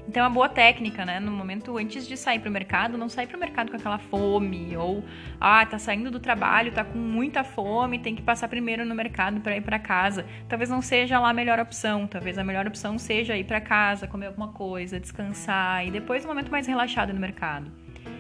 Então, 0.09 0.25
é 0.25 0.27
uma 0.27 0.33
boa 0.33 0.49
técnica, 0.49 1.05
né? 1.05 1.21
No 1.21 1.31
momento 1.31 1.77
antes 1.77 2.09
de 2.09 2.17
sair 2.17 2.39
pro 2.39 2.51
mercado, 2.51 2.97
não 2.97 3.11
sair 3.11 3.27
pro 3.27 3.39
mercado 3.39 3.71
com 3.71 3.77
aquela 3.77 3.99
fome. 3.99 4.75
Ou, 4.75 5.05
ah, 5.39 5.67
tá 5.67 5.79
saindo 5.79 6.11
do 6.11 6.19
trabalho, 6.19 6.73
tá 6.73 6.83
com 6.83 6.97
muita 6.97 7.45
fome, 7.45 7.99
tem 7.99 8.17
que 8.17 8.23
passar 8.23 8.49
primeiro 8.49 8.87
no 8.87 8.95
mercado 8.95 9.43
para 9.43 9.55
ir 9.55 9.61
para 9.61 9.79
casa. 9.79 10.25
Talvez 10.49 10.71
não 10.71 10.81
seja 10.81 11.21
lá 11.21 11.29
a 11.29 11.35
melhor 11.35 11.61
opção. 11.61 12.07
Talvez 12.07 12.39
a 12.39 12.43
melhor 12.43 12.67
opção 12.67 12.99
seja 12.99 13.37
ir 13.37 13.45
para 13.45 13.61
casa, 13.61 14.09
comer 14.09 14.29
alguma 14.29 14.49
coisa, 14.49 14.99
descansar. 14.99 15.87
E 15.87 15.91
depois 15.91 16.25
um 16.25 16.29
momento 16.29 16.51
mais 16.51 16.67
relaxado 16.67 17.13
no 17.13 17.21
mercado. 17.21 17.71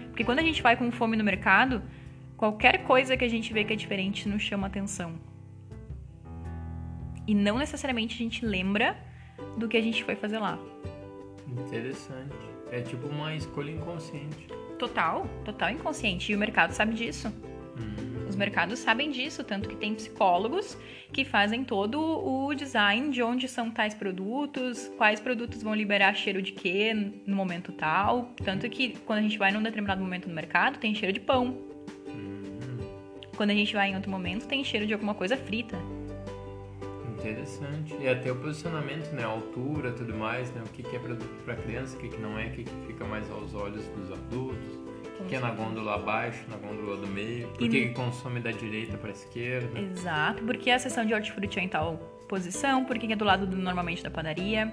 Porque 0.08 0.24
quando 0.24 0.40
a 0.40 0.42
gente 0.42 0.60
vai 0.62 0.76
com 0.76 0.90
fome 0.92 1.16
no 1.16 1.24
mercado, 1.24 1.82
qualquer 2.36 2.84
coisa 2.84 3.16
que 3.16 3.24
a 3.24 3.30
gente 3.30 3.50
vê 3.50 3.64
que 3.64 3.72
é 3.72 3.76
diferente 3.76 4.28
nos 4.28 4.42
chama 4.42 4.66
atenção. 4.66 5.14
E 7.26 7.34
não 7.34 7.56
necessariamente 7.56 8.14
a 8.14 8.18
gente 8.18 8.44
lembra 8.44 8.94
do 9.56 9.66
que 9.66 9.76
a 9.78 9.82
gente 9.82 10.04
foi 10.04 10.16
fazer 10.16 10.38
lá. 10.38 10.58
Interessante. 11.50 12.36
É 12.70 12.80
tipo 12.80 13.06
uma 13.08 13.34
escolha 13.34 13.70
inconsciente. 13.70 14.46
Total, 14.78 15.26
total 15.44 15.70
inconsciente. 15.70 16.30
E 16.32 16.36
o 16.36 16.38
mercado 16.38 16.72
sabe 16.72 16.94
disso. 16.94 17.28
Hum, 17.78 18.26
Os 18.28 18.36
mercados 18.36 18.78
sabem 18.78 19.10
disso, 19.10 19.42
tanto 19.42 19.68
que 19.68 19.76
tem 19.76 19.94
psicólogos 19.94 20.76
que 21.12 21.24
fazem 21.24 21.64
todo 21.64 21.98
o 21.98 22.54
design 22.54 23.10
de 23.10 23.22
onde 23.22 23.48
são 23.48 23.70
tais 23.70 23.94
produtos, 23.94 24.90
quais 24.98 25.18
produtos 25.18 25.62
vão 25.62 25.74
liberar 25.74 26.14
cheiro 26.14 26.42
de 26.42 26.52
quê 26.52 26.92
no 27.26 27.34
momento 27.34 27.72
tal. 27.72 28.30
Tanto 28.44 28.68
que 28.68 28.90
quando 29.06 29.20
a 29.20 29.22
gente 29.22 29.38
vai 29.38 29.50
num 29.50 29.62
determinado 29.62 30.00
momento 30.02 30.28
no 30.28 30.34
mercado, 30.34 30.78
tem 30.78 30.94
cheiro 30.94 31.12
de 31.14 31.20
pão. 31.20 31.56
hum, 32.06 32.78
Quando 33.36 33.50
a 33.50 33.54
gente 33.54 33.72
vai 33.74 33.90
em 33.90 33.94
outro 33.96 34.10
momento, 34.10 34.46
tem 34.46 34.62
cheiro 34.62 34.86
de 34.86 34.92
alguma 34.92 35.14
coisa 35.14 35.36
frita. 35.36 35.76
Interessante. 37.18 37.94
E 38.00 38.08
até 38.08 38.30
o 38.30 38.36
posicionamento, 38.36 39.12
né? 39.12 39.24
A 39.24 39.28
altura, 39.28 39.92
tudo 39.92 40.14
mais, 40.16 40.50
né? 40.52 40.62
O 40.64 40.68
que, 40.70 40.82
que 40.82 40.96
é 40.96 40.98
produto 40.98 41.44
para 41.44 41.56
criança, 41.56 41.96
o 41.96 42.00
que, 42.00 42.08
que 42.08 42.20
não 42.20 42.38
é, 42.38 42.46
o 42.46 42.50
que, 42.52 42.64
que 42.64 42.86
fica 42.86 43.04
mais 43.04 43.30
aos 43.30 43.54
olhos 43.54 43.84
dos 43.88 44.10
adultos. 44.12 44.78
O 45.20 45.24
que, 45.24 45.34
é 45.34 45.40
na 45.40 45.50
gôndola 45.50 45.96
abaixo, 45.96 46.44
na 46.48 46.56
gôndola 46.56 46.96
do 46.96 47.08
meio. 47.08 47.48
Por 47.48 47.62
E- 47.64 47.68
que, 47.68 47.88
consome 47.88 48.38
da 48.40 48.52
direita 48.52 48.96
para 48.96 49.10
esquerda. 49.10 49.78
Exato, 49.80 50.44
porque 50.44 50.70
a 50.70 50.78
seção 50.78 51.04
de 51.04 51.12
hortifruti 51.12 51.58
é 51.58 51.62
em 51.64 51.68
tal 51.68 51.96
posição, 52.28 52.84
porque 52.84 53.12
é 53.12 53.16
do 53.16 53.24
lado 53.24 53.46
do, 53.46 53.56
normalmente 53.56 54.02
da 54.02 54.10
padaria. 54.10 54.72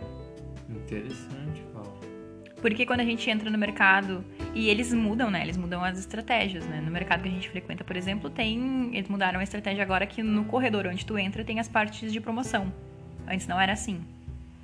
Interessante. 0.69 1.44
Porque 2.65 2.83
quando 2.83 3.01
a 3.01 3.05
gente 3.05 3.29
entra 3.29 3.47
no 3.51 3.59
mercado 3.59 4.25
e 4.55 4.69
eles 4.69 4.91
mudam, 4.91 5.29
né? 5.29 5.43
Eles 5.43 5.55
mudam 5.55 5.83
as 5.83 5.99
estratégias, 5.99 6.65
né? 6.65 6.81
No 6.83 6.89
mercado 6.89 7.21
que 7.21 7.27
a 7.29 7.31
gente 7.31 7.47
frequenta, 7.47 7.83
por 7.83 7.95
exemplo, 7.95 8.27
tem. 8.27 8.89
Eles 8.91 9.07
mudaram 9.07 9.39
a 9.39 9.43
estratégia 9.43 9.83
agora 9.83 10.07
que 10.07 10.23
no 10.23 10.45
corredor 10.45 10.87
onde 10.87 11.05
tu 11.05 11.15
entra 11.15 11.43
tem 11.43 11.59
as 11.59 11.67
partes 11.67 12.11
de 12.11 12.19
promoção. 12.19 12.73
Antes 13.27 13.45
não 13.45 13.61
era 13.61 13.73
assim. 13.73 13.99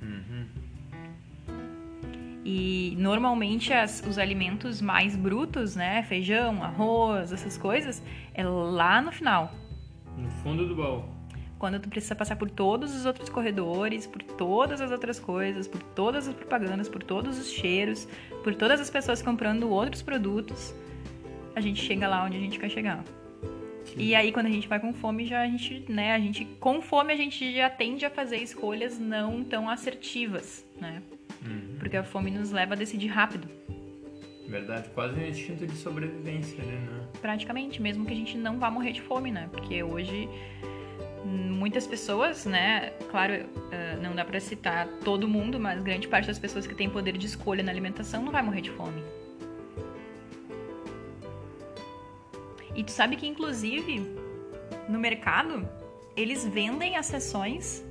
Uhum. 0.02 0.46
E 2.44 2.96
normalmente 2.98 3.72
as- 3.72 4.02
os 4.04 4.18
alimentos 4.18 4.82
mais 4.82 5.14
brutos, 5.14 5.76
né? 5.76 6.02
Feijão, 6.02 6.60
arroz, 6.60 7.30
essas 7.30 7.56
coisas, 7.56 8.02
é 8.34 8.42
lá 8.42 9.00
no 9.00 9.12
final. 9.12 9.54
No 10.18 10.28
fundo 10.28 10.66
do 10.66 10.74
baú. 10.74 11.04
Quando 11.62 11.78
tu 11.78 11.88
precisa 11.88 12.16
passar 12.16 12.34
por 12.34 12.50
todos 12.50 12.92
os 12.92 13.06
outros 13.06 13.28
corredores, 13.28 14.04
por 14.04 14.20
todas 14.20 14.80
as 14.80 14.90
outras 14.90 15.20
coisas, 15.20 15.68
por 15.68 15.80
todas 15.80 16.26
as 16.26 16.34
propagandas, 16.34 16.88
por 16.88 17.04
todos 17.04 17.38
os 17.38 17.52
cheiros, 17.52 18.08
por 18.42 18.52
todas 18.52 18.80
as 18.80 18.90
pessoas 18.90 19.22
comprando 19.22 19.70
outros 19.70 20.02
produtos, 20.02 20.74
a 21.54 21.60
gente 21.60 21.80
chega 21.80 22.08
lá 22.08 22.24
onde 22.24 22.36
a 22.36 22.40
gente 22.40 22.58
quer 22.58 22.68
chegar. 22.68 23.04
E 23.96 24.12
aí 24.12 24.32
quando 24.32 24.46
a 24.46 24.50
gente 24.50 24.66
vai 24.66 24.80
com 24.80 24.92
fome, 24.92 25.24
já 25.24 25.42
a 25.42 25.46
gente, 25.46 25.84
né, 25.88 26.12
a 26.14 26.18
gente 26.18 26.44
com 26.58 26.82
fome 26.82 27.12
a 27.12 27.16
gente 27.16 27.54
já 27.54 27.70
tende 27.70 28.04
a 28.04 28.10
fazer 28.10 28.38
escolhas 28.38 28.98
não 28.98 29.44
tão 29.44 29.70
assertivas, 29.70 30.66
né? 30.80 31.00
Uhum. 31.46 31.76
Porque 31.78 31.96
a 31.96 32.02
fome 32.02 32.32
nos 32.32 32.50
leva 32.50 32.74
a 32.74 32.76
decidir 32.76 33.06
rápido, 33.06 33.48
Verdade, 34.52 34.90
quase 34.90 35.18
um 35.18 35.26
instinto 35.26 35.66
de 35.66 35.76
sobrevivência 35.76 36.62
ali, 36.62 36.72
né? 36.72 37.06
praticamente, 37.22 37.80
mesmo 37.80 38.04
que 38.04 38.12
a 38.12 38.16
gente 38.16 38.36
não 38.36 38.58
vá 38.58 38.70
morrer 38.70 38.92
de 38.92 39.00
fome, 39.00 39.30
né? 39.30 39.48
Porque 39.50 39.82
hoje 39.82 40.28
muitas 41.24 41.86
pessoas, 41.86 42.44
né? 42.44 42.90
Claro, 43.10 43.34
eh, 43.70 43.98
não 44.02 44.14
dá 44.14 44.24
pra 44.24 44.40
citar 44.40 44.88
todo 45.04 45.28
mundo, 45.28 45.58
mas 45.58 45.82
grande 45.82 46.08
parte 46.08 46.26
das 46.26 46.38
pessoas 46.38 46.66
que 46.66 46.74
têm 46.74 46.90
poder 46.90 47.16
de 47.16 47.26
escolha 47.26 47.62
na 47.62 47.70
alimentação 47.70 48.22
não 48.22 48.32
vai 48.32 48.42
morrer 48.42 48.60
de 48.60 48.70
fome. 48.70 49.02
E 52.74 52.82
tu 52.82 52.90
sabe 52.90 53.16
que, 53.16 53.26
inclusive, 53.26 54.00
no 54.88 54.98
mercado, 54.98 55.68
eles 56.16 56.46
vendem 56.46 56.96
as 56.96 57.06
seções 57.06 57.84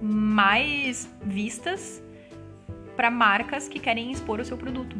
mais 0.00 1.08
vistas 1.22 2.02
para 2.96 3.10
marcas 3.10 3.68
que 3.68 3.78
querem 3.78 4.10
expor 4.10 4.40
o 4.40 4.44
seu 4.44 4.56
produto. 4.56 4.96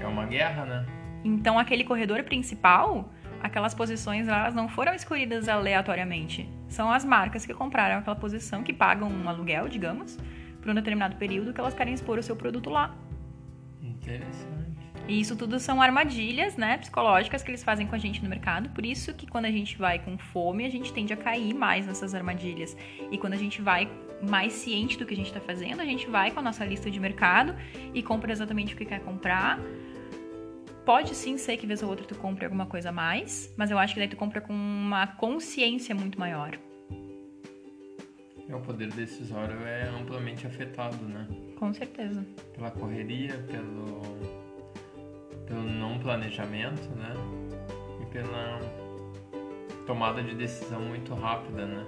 É 0.00 0.06
uma 0.06 0.26
guerra, 0.26 0.64
né? 0.64 0.86
Então, 1.24 1.58
aquele 1.58 1.82
corredor 1.82 2.22
principal, 2.22 3.10
aquelas 3.42 3.74
posições 3.74 4.26
lá, 4.26 4.40
elas 4.40 4.54
não 4.54 4.68
foram 4.68 4.94
escolhidas 4.94 5.48
aleatoriamente. 5.48 6.48
São 6.68 6.90
as 6.90 7.04
marcas 7.04 7.46
que 7.46 7.54
compraram 7.54 7.98
aquela 7.98 8.16
posição, 8.16 8.62
que 8.62 8.72
pagam 8.72 9.08
um 9.08 9.28
aluguel, 9.28 9.68
digamos, 9.68 10.18
por 10.60 10.70
um 10.70 10.74
determinado 10.74 11.16
período, 11.16 11.52
que 11.52 11.60
elas 11.60 11.74
querem 11.74 11.94
expor 11.94 12.18
o 12.18 12.22
seu 12.22 12.36
produto 12.36 12.70
lá. 12.70 12.94
Interessante. 13.80 14.66
E 15.08 15.20
isso 15.20 15.36
tudo 15.36 15.60
são 15.60 15.80
armadilhas, 15.80 16.56
né, 16.56 16.76
psicológicas 16.78 17.42
que 17.42 17.50
eles 17.50 17.62
fazem 17.62 17.86
com 17.86 17.94
a 17.94 17.98
gente 17.98 18.20
no 18.22 18.28
mercado. 18.28 18.70
Por 18.70 18.84
isso 18.84 19.14
que 19.14 19.26
quando 19.26 19.44
a 19.44 19.50
gente 19.50 19.78
vai 19.78 20.00
com 20.00 20.18
fome, 20.18 20.66
a 20.66 20.68
gente 20.68 20.92
tende 20.92 21.12
a 21.12 21.16
cair 21.16 21.54
mais 21.54 21.86
nessas 21.86 22.12
armadilhas. 22.12 22.76
E 23.10 23.16
quando 23.16 23.34
a 23.34 23.36
gente 23.36 23.62
vai 23.62 23.88
mais 24.28 24.52
ciente 24.52 24.98
do 24.98 25.06
que 25.06 25.14
a 25.14 25.16
gente 25.16 25.26
está 25.26 25.40
fazendo, 25.40 25.80
a 25.80 25.84
gente 25.84 26.08
vai 26.08 26.32
com 26.32 26.40
a 26.40 26.42
nossa 26.42 26.64
lista 26.64 26.90
de 26.90 26.98
mercado 26.98 27.54
e 27.94 28.02
compra 28.02 28.32
exatamente 28.32 28.74
o 28.74 28.76
que 28.76 28.84
quer 28.84 29.00
comprar. 29.00 29.60
Pode 30.86 31.16
sim 31.16 31.36
ser 31.36 31.56
que 31.56 31.66
vez 31.66 31.82
ou 31.82 31.88
outra 31.88 32.06
tu 32.06 32.14
compre 32.14 32.44
alguma 32.44 32.64
coisa 32.64 32.90
a 32.90 32.92
mais, 32.92 33.52
mas 33.58 33.72
eu 33.72 33.78
acho 33.78 33.92
que 33.94 33.98
daí 33.98 34.08
tu 34.08 34.16
compra 34.16 34.40
com 34.40 34.52
uma 34.52 35.04
consciência 35.08 35.92
muito 35.96 36.16
maior. 36.16 36.56
É, 38.48 38.54
O 38.54 38.60
poder 38.60 38.92
decisório 38.92 39.66
é 39.66 39.88
amplamente 39.88 40.46
afetado, 40.46 41.04
né? 41.08 41.26
Com 41.58 41.74
certeza. 41.74 42.24
Pela 42.54 42.70
correria, 42.70 43.36
pelo, 43.50 44.00
pelo 45.44 45.62
não 45.64 45.98
planejamento, 45.98 46.88
né? 46.90 47.12
E 48.00 48.06
pela 48.06 48.60
tomada 49.88 50.22
de 50.22 50.36
decisão 50.36 50.82
muito 50.82 51.12
rápida, 51.14 51.66
né? 51.66 51.84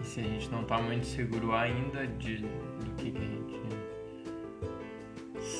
E 0.00 0.04
se 0.04 0.18
a 0.18 0.24
gente 0.24 0.50
não 0.50 0.64
tá 0.64 0.82
muito 0.82 1.06
seguro 1.06 1.54
ainda 1.54 2.08
de, 2.08 2.38
do 2.38 2.90
que, 2.96 3.12
que 3.12 3.18
a 3.18 3.24
gente 3.24 3.59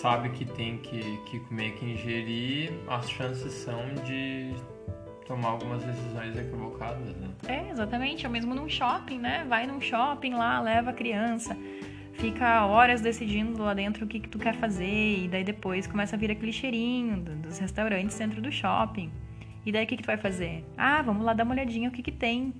sabe 0.00 0.30
que 0.30 0.44
tem 0.44 0.78
que, 0.78 1.18
que 1.26 1.40
comer, 1.40 1.72
que 1.72 1.84
ingerir, 1.84 2.72
as 2.88 3.08
chances 3.10 3.52
são 3.52 3.82
de 4.06 4.54
tomar 5.26 5.48
algumas 5.50 5.84
decisões 5.84 6.36
equivocadas, 6.36 7.14
né? 7.16 7.28
É, 7.46 7.70
exatamente. 7.70 8.24
É 8.24 8.28
o 8.28 8.32
mesmo 8.32 8.54
num 8.54 8.68
shopping, 8.68 9.18
né? 9.18 9.44
Vai 9.48 9.66
num 9.66 9.80
shopping 9.80 10.34
lá, 10.34 10.60
leva 10.60 10.90
a 10.90 10.92
criança, 10.92 11.56
fica 12.14 12.64
horas 12.66 13.00
decidindo 13.00 13.62
lá 13.62 13.74
dentro 13.74 14.04
o 14.04 14.08
que, 14.08 14.20
que 14.20 14.28
tu 14.28 14.38
quer 14.38 14.54
fazer, 14.54 15.24
e 15.24 15.28
daí 15.28 15.44
depois 15.44 15.86
começa 15.86 16.16
a 16.16 16.18
vir 16.18 16.30
aquele 16.30 16.52
cheirinho 16.52 17.18
do- 17.18 17.36
dos 17.36 17.58
restaurantes 17.58 18.18
dentro 18.18 18.40
do 18.40 18.50
shopping. 18.50 19.10
E 19.64 19.70
daí 19.70 19.84
o 19.84 19.86
que, 19.86 19.96
que 19.98 20.02
tu 20.02 20.06
vai 20.06 20.16
fazer? 20.16 20.64
Ah, 20.76 21.02
vamos 21.02 21.22
lá 21.24 21.34
dar 21.34 21.44
uma 21.44 21.52
olhadinha 21.54 21.90
o 21.90 21.92
que, 21.92 22.02
que 22.02 22.12
tem. 22.12 22.54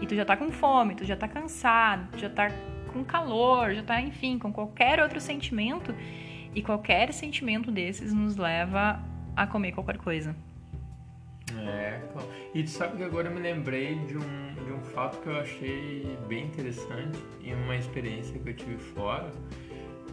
E 0.00 0.06
tu 0.06 0.14
já 0.14 0.24
tá 0.24 0.36
com 0.36 0.50
fome, 0.50 0.94
tu 0.94 1.04
já 1.04 1.16
tá 1.16 1.26
cansado, 1.26 2.08
tu 2.12 2.18
já 2.18 2.28
tá 2.28 2.50
com 2.94 3.04
calor, 3.04 3.74
já 3.74 3.82
tá, 3.82 4.00
enfim, 4.00 4.38
com 4.38 4.52
qualquer 4.52 5.00
outro 5.00 5.20
sentimento. 5.20 5.94
E 6.54 6.62
qualquer 6.62 7.12
sentimento 7.12 7.70
desses 7.70 8.14
nos 8.14 8.36
leva 8.36 9.00
a 9.36 9.46
comer 9.46 9.72
qualquer 9.72 9.98
coisa. 9.98 10.34
É. 11.58 12.00
E 12.54 12.62
tu 12.62 12.70
sabe 12.70 12.96
que 12.96 13.02
agora 13.02 13.28
eu 13.28 13.34
me 13.34 13.40
lembrei 13.40 13.96
de 14.06 14.16
um, 14.16 14.54
de 14.64 14.72
um 14.72 14.80
fato 14.80 15.20
que 15.20 15.28
eu 15.28 15.36
achei 15.40 16.16
bem 16.28 16.46
interessante 16.46 17.18
em 17.42 17.54
uma 17.54 17.76
experiência 17.76 18.38
que 18.38 18.48
eu 18.48 18.54
tive 18.54 18.78
fora, 18.78 19.30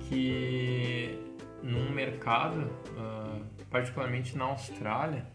que 0.10 1.20
num 1.64 1.92
mercado, 1.92 2.70
ah, 2.98 3.40
particularmente 3.70 4.36
na 4.36 4.46
Austrália, 4.46 5.26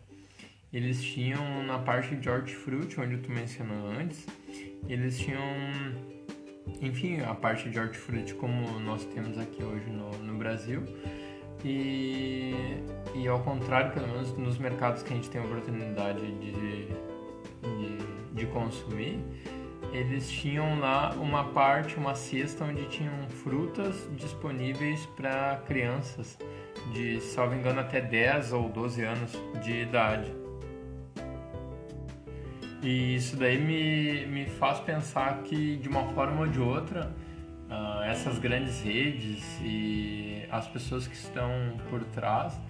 eles 0.73 1.03
tinham 1.03 1.63
na 1.65 1.79
parte 1.79 2.17
de 2.17 2.29
hortifruti, 2.29 3.01
onde 3.01 3.19
tu 3.19 3.31
mencionou 3.31 3.87
antes, 3.87 4.27
eles 4.89 5.19
tinham, 5.19 5.41
enfim, 6.81 7.21
a 7.21 7.35
parte 7.35 7.69
de 7.69 7.79
hortifruti 7.79 8.35
como 8.35 8.79
nós 8.81 9.05
temos 9.05 9.39
aqui 9.39 9.63
hoje 9.63 9.89
no, 9.91 10.11
no 10.19 10.39
Brasil, 10.39 10.83
e, 11.65 12.55
e 13.15 13.27
ao 13.27 13.41
contrário, 13.41 13.93
pelo 13.93 14.07
menos 14.09 14.37
nos 14.37 14.59
mercados 14.59 15.03
que 15.03 15.13
a 15.13 15.17
gente 15.17 15.31
tem 15.31 15.41
a 15.41 15.45
oportunidade 15.45 16.21
de, 16.21 16.53
de, 16.53 17.99
de 18.33 18.47
consumir, 18.47 19.19
eles 19.93 20.31
tinham 20.31 20.79
lá 20.79 21.11
uma 21.17 21.45
parte, 21.45 21.97
uma 21.97 22.15
cesta 22.15 22.65
onde 22.65 22.85
tinham 22.87 23.29
frutas 23.43 24.09
disponíveis 24.15 25.07
para 25.17 25.63
crianças 25.67 26.39
de, 26.93 27.21
salvo 27.21 27.55
engano, 27.55 27.81
até 27.81 28.01
10 28.01 28.53
ou 28.53 28.69
12 28.69 29.03
anos 29.03 29.33
de 29.63 29.81
idade. 29.83 30.46
E 32.83 33.17
isso 33.17 33.37
daí 33.37 33.59
me, 33.59 34.27
me 34.27 34.47
faz 34.47 34.81
pensar 34.81 35.43
que, 35.43 35.77
de 35.77 35.89
uma 35.89 36.05
forma 36.13 36.41
ou 36.41 36.47
de 36.47 36.61
outra, 36.61 37.11
uh, 37.71 38.03
essas 38.03 38.39
grandes 38.39 38.83
redes 38.83 39.45
e 39.63 40.45
as 40.51 40.67
pessoas 40.69 41.07
que 41.07 41.15
estão 41.15 41.51
por 41.89 42.05
trás 42.05 42.61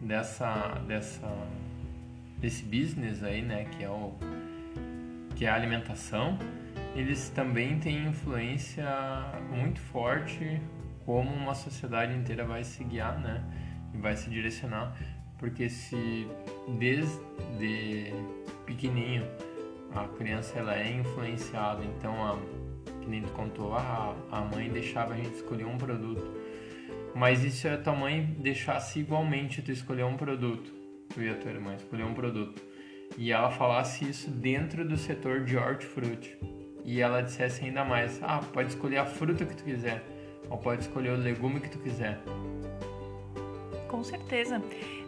dessa, 0.00 0.80
dessa, 0.86 1.28
desse 2.38 2.64
business 2.64 3.22
aí, 3.22 3.42
né, 3.42 3.64
que 3.64 3.84
é, 3.84 3.88
o, 3.88 4.14
que 5.34 5.44
é 5.46 5.48
a 5.48 5.54
alimentação, 5.54 6.38
eles 6.94 7.28
também 7.30 7.78
têm 7.78 8.06
influência 8.06 8.86
muito 9.50 9.80
forte 9.80 10.60
como 11.04 11.30
uma 11.30 11.54
sociedade 11.54 12.14
inteira 12.14 12.44
vai 12.44 12.64
se 12.64 12.82
guiar, 12.84 13.18
né, 13.18 13.42
e 13.92 13.98
vai 13.98 14.16
se 14.16 14.30
direcionar, 14.30 14.96
porque 15.38 15.68
se 15.68 16.26
desde 16.78 18.12
pequenininho 18.64 19.24
a 19.94 20.08
criança 20.08 20.58
ela 20.58 20.76
é 20.76 20.92
influenciada, 20.92 21.84
então 21.84 22.12
a 22.24 22.36
que 23.00 23.08
nem 23.08 23.22
tu 23.22 23.30
contou, 23.32 23.74
a, 23.74 24.14
a 24.30 24.40
mãe 24.40 24.68
deixava 24.68 25.14
a 25.14 25.16
gente 25.16 25.34
escolher 25.34 25.66
um 25.66 25.78
produto. 25.78 26.26
Mas 27.14 27.44
e 27.44 27.50
se 27.50 27.68
a 27.68 27.78
tua 27.78 27.94
mãe 27.94 28.24
deixasse 28.38 28.98
igualmente 28.98 29.62
tu 29.62 29.70
escolher 29.70 30.04
um 30.04 30.16
produto? 30.16 30.72
Tu 31.14 31.22
e 31.22 31.30
a 31.30 31.34
tua 31.34 31.50
irmã 31.50 31.74
escolher 31.74 32.04
um 32.04 32.14
produto. 32.14 32.60
E 33.16 33.30
ela 33.30 33.50
falasse 33.50 34.08
isso 34.08 34.30
dentro 34.30 34.86
do 34.86 34.96
setor 34.96 35.44
de 35.44 35.56
hortifruti. 35.56 36.36
E 36.84 37.00
ela 37.00 37.22
dissesse 37.22 37.64
ainda 37.64 37.84
mais, 37.84 38.20
ah, 38.22 38.40
pode 38.52 38.70
escolher 38.70 38.98
a 38.98 39.06
fruta 39.06 39.44
que 39.44 39.54
tu 39.54 39.64
quiser. 39.64 40.02
Ou 40.50 40.58
pode 40.58 40.82
escolher 40.82 41.10
o 41.10 41.16
legume 41.16 41.60
que 41.60 41.70
tu 41.70 41.78
quiser. 41.78 42.20
Com 43.88 44.02
certeza. 44.02 44.60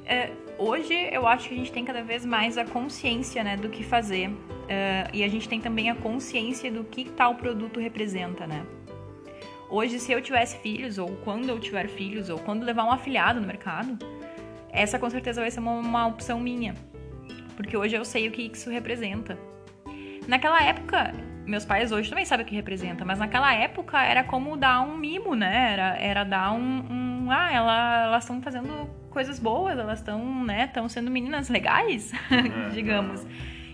É, 0.06 0.30
hoje 0.56 0.94
eu 1.12 1.26
acho 1.26 1.48
que 1.48 1.54
a 1.54 1.58
gente 1.58 1.72
tem 1.72 1.84
cada 1.84 2.02
vez 2.02 2.24
mais 2.24 2.56
a 2.56 2.64
consciência 2.64 3.42
né, 3.42 3.56
do 3.56 3.68
que 3.68 3.82
fazer. 3.82 4.30
E 5.12 5.22
a 5.22 5.28
gente 5.28 5.48
tem 5.48 5.60
também 5.60 5.90
a 5.90 5.94
consciência 5.94 6.70
do 6.70 6.84
que 6.84 7.04
tal 7.04 7.34
produto 7.34 7.78
representa, 7.78 8.46
né? 8.46 8.64
Hoje, 9.68 9.98
se 9.98 10.12
eu 10.12 10.22
tivesse 10.22 10.58
filhos, 10.58 10.96
ou 10.96 11.08
quando 11.24 11.48
eu 11.48 11.58
tiver 11.58 11.88
filhos, 11.88 12.28
ou 12.28 12.38
quando 12.38 12.64
levar 12.64 12.84
um 12.84 12.92
afilhado 12.92 13.40
no 13.40 13.46
mercado, 13.46 13.98
essa 14.70 14.98
com 14.98 15.10
certeza 15.10 15.40
vai 15.40 15.50
ser 15.50 15.58
uma, 15.58 15.72
uma 15.72 16.06
opção 16.06 16.38
minha. 16.38 16.74
Porque 17.56 17.76
hoje 17.76 17.96
eu 17.96 18.04
sei 18.04 18.28
o 18.28 18.30
que 18.30 18.42
isso 18.42 18.70
representa. 18.70 19.36
Naquela 20.28 20.62
época, 20.62 21.12
meus 21.44 21.64
pais 21.64 21.90
hoje 21.90 22.08
também 22.08 22.24
sabem 22.24 22.44
o 22.44 22.48
que 22.48 22.54
representa, 22.54 23.04
mas 23.04 23.18
naquela 23.18 23.52
época 23.54 24.00
era 24.00 24.22
como 24.22 24.56
dar 24.56 24.80
um 24.82 24.96
mimo, 24.96 25.34
né? 25.34 25.72
Era, 25.72 25.96
era 25.96 26.24
dar 26.24 26.52
um. 26.52 26.84
um 26.90 27.05
ah, 27.30 27.50
ela, 27.52 28.04
elas 28.04 28.24
estão 28.24 28.40
fazendo 28.42 28.88
coisas 29.10 29.38
boas, 29.38 29.78
elas 29.78 29.98
estão, 29.98 30.44
né? 30.44 30.64
Estão 30.64 30.88
sendo 30.88 31.10
meninas 31.10 31.48
legais, 31.48 32.12
é, 32.30 32.68
digamos. 32.74 33.26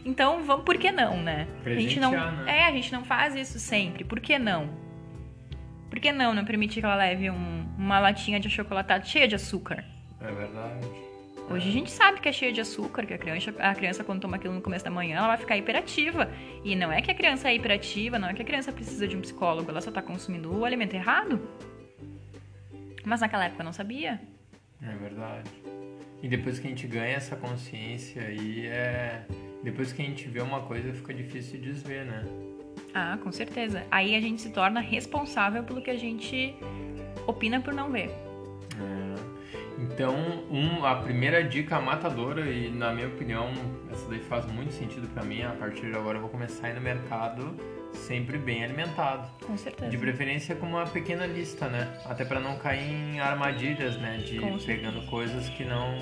Então, 0.04 0.42
vamos, 0.42 0.64
por 0.64 0.76
que 0.76 0.90
não, 0.90 1.16
né? 1.22 1.46
A 1.64 1.70
gente 1.70 2.00
não, 2.00 2.10
né? 2.12 2.44
É, 2.46 2.66
a 2.66 2.72
gente 2.72 2.92
não 2.92 3.04
faz 3.04 3.34
isso 3.34 3.58
sempre. 3.58 4.04
Por 4.04 4.20
que 4.20 4.38
não? 4.38 4.68
Por 5.88 6.00
que 6.00 6.10
não 6.10 6.34
não 6.34 6.44
permitir 6.44 6.80
que 6.80 6.86
ela 6.86 6.96
leve 6.96 7.30
um, 7.30 7.66
uma 7.76 7.98
latinha 7.98 8.40
de 8.40 8.48
achocolatado 8.48 9.06
cheia 9.06 9.28
de 9.28 9.34
açúcar? 9.34 9.84
É 10.20 10.32
verdade. 10.32 10.86
Hoje 11.50 11.68
a 11.68 11.72
gente 11.72 11.90
sabe 11.90 12.20
que 12.20 12.28
é 12.28 12.32
cheia 12.32 12.52
de 12.52 12.60
açúcar, 12.60 13.04
que 13.04 13.12
a 13.12 13.18
criança, 13.18 13.52
a 13.58 13.74
criança 13.74 14.02
quando 14.02 14.20
toma 14.20 14.36
aquilo 14.36 14.54
no 14.54 14.62
começo 14.62 14.84
da 14.84 14.90
manhã, 14.90 15.18
ela 15.18 15.28
vai 15.28 15.36
ficar 15.36 15.56
hiperativa. 15.56 16.30
E 16.64 16.74
não 16.74 16.90
é 16.90 17.02
que 17.02 17.10
a 17.10 17.14
criança 17.14 17.50
é 17.50 17.54
hiperativa, 17.54 18.18
não 18.18 18.28
é 18.28 18.34
que 18.34 18.40
a 18.40 18.44
criança 18.44 18.72
precisa 18.72 19.06
de 19.06 19.16
um 19.16 19.20
psicólogo, 19.20 19.70
ela 19.70 19.80
só 19.80 19.90
tá 19.90 20.00
consumindo 20.00 20.56
o 20.56 20.64
alimento 20.64 20.94
errado. 20.94 21.40
Mas 23.04 23.20
naquela 23.20 23.44
época 23.44 23.64
não 23.64 23.72
sabia. 23.72 24.20
É 24.82 24.94
verdade. 24.96 25.50
E 26.22 26.28
depois 26.28 26.58
que 26.58 26.66
a 26.66 26.70
gente 26.70 26.86
ganha 26.86 27.16
essa 27.16 27.34
consciência 27.36 28.22
aí, 28.22 28.66
é 28.66 29.24
depois 29.62 29.92
que 29.92 30.02
a 30.02 30.04
gente 30.04 30.28
vê 30.28 30.40
uma 30.40 30.62
coisa, 30.62 30.92
fica 30.92 31.14
difícil 31.14 31.60
de 31.60 31.72
desver, 31.72 32.04
né? 32.04 32.24
Ah, 32.94 33.18
com 33.22 33.30
certeza. 33.30 33.84
Aí 33.90 34.14
a 34.14 34.20
gente 34.20 34.42
se 34.42 34.50
torna 34.50 34.80
responsável 34.80 35.62
pelo 35.62 35.80
que 35.80 35.90
a 35.90 35.96
gente 35.96 36.54
opina 37.26 37.60
por 37.60 37.72
não 37.72 37.90
ver. 37.90 38.10
É. 38.10 39.12
Então, 39.78 40.14
um, 40.50 40.84
a 40.84 40.96
primeira 40.96 41.42
dica 41.42 41.80
matadora, 41.80 42.46
e 42.46 42.70
na 42.70 42.92
minha 42.92 43.08
opinião, 43.08 43.50
essa 43.90 44.08
daí 44.08 44.20
faz 44.20 44.46
muito 44.46 44.72
sentido 44.72 45.08
para 45.08 45.24
mim, 45.24 45.42
a 45.42 45.50
partir 45.50 45.90
de 45.90 45.96
agora 45.96 46.18
eu 46.18 46.22
vou 46.22 46.30
começar 46.30 46.66
a 46.66 46.70
ir 46.70 46.74
no 46.74 46.80
mercado 46.80 47.56
sempre 47.94 48.38
bem 48.38 48.64
alimentado. 48.64 49.28
Com 49.44 49.56
certeza. 49.56 49.90
De 49.90 49.98
preferência 49.98 50.54
com 50.54 50.66
uma 50.66 50.86
pequena 50.86 51.26
lista, 51.26 51.68
né? 51.68 51.92
Até 52.04 52.24
para 52.24 52.40
não 52.40 52.56
cair 52.56 52.90
em 52.90 53.20
armadilhas, 53.20 53.96
né? 53.98 54.18
De 54.18 54.38
Com 54.38 54.58
pegando 54.58 54.94
certeza. 54.94 55.10
coisas 55.10 55.48
que 55.50 55.64
não 55.64 55.94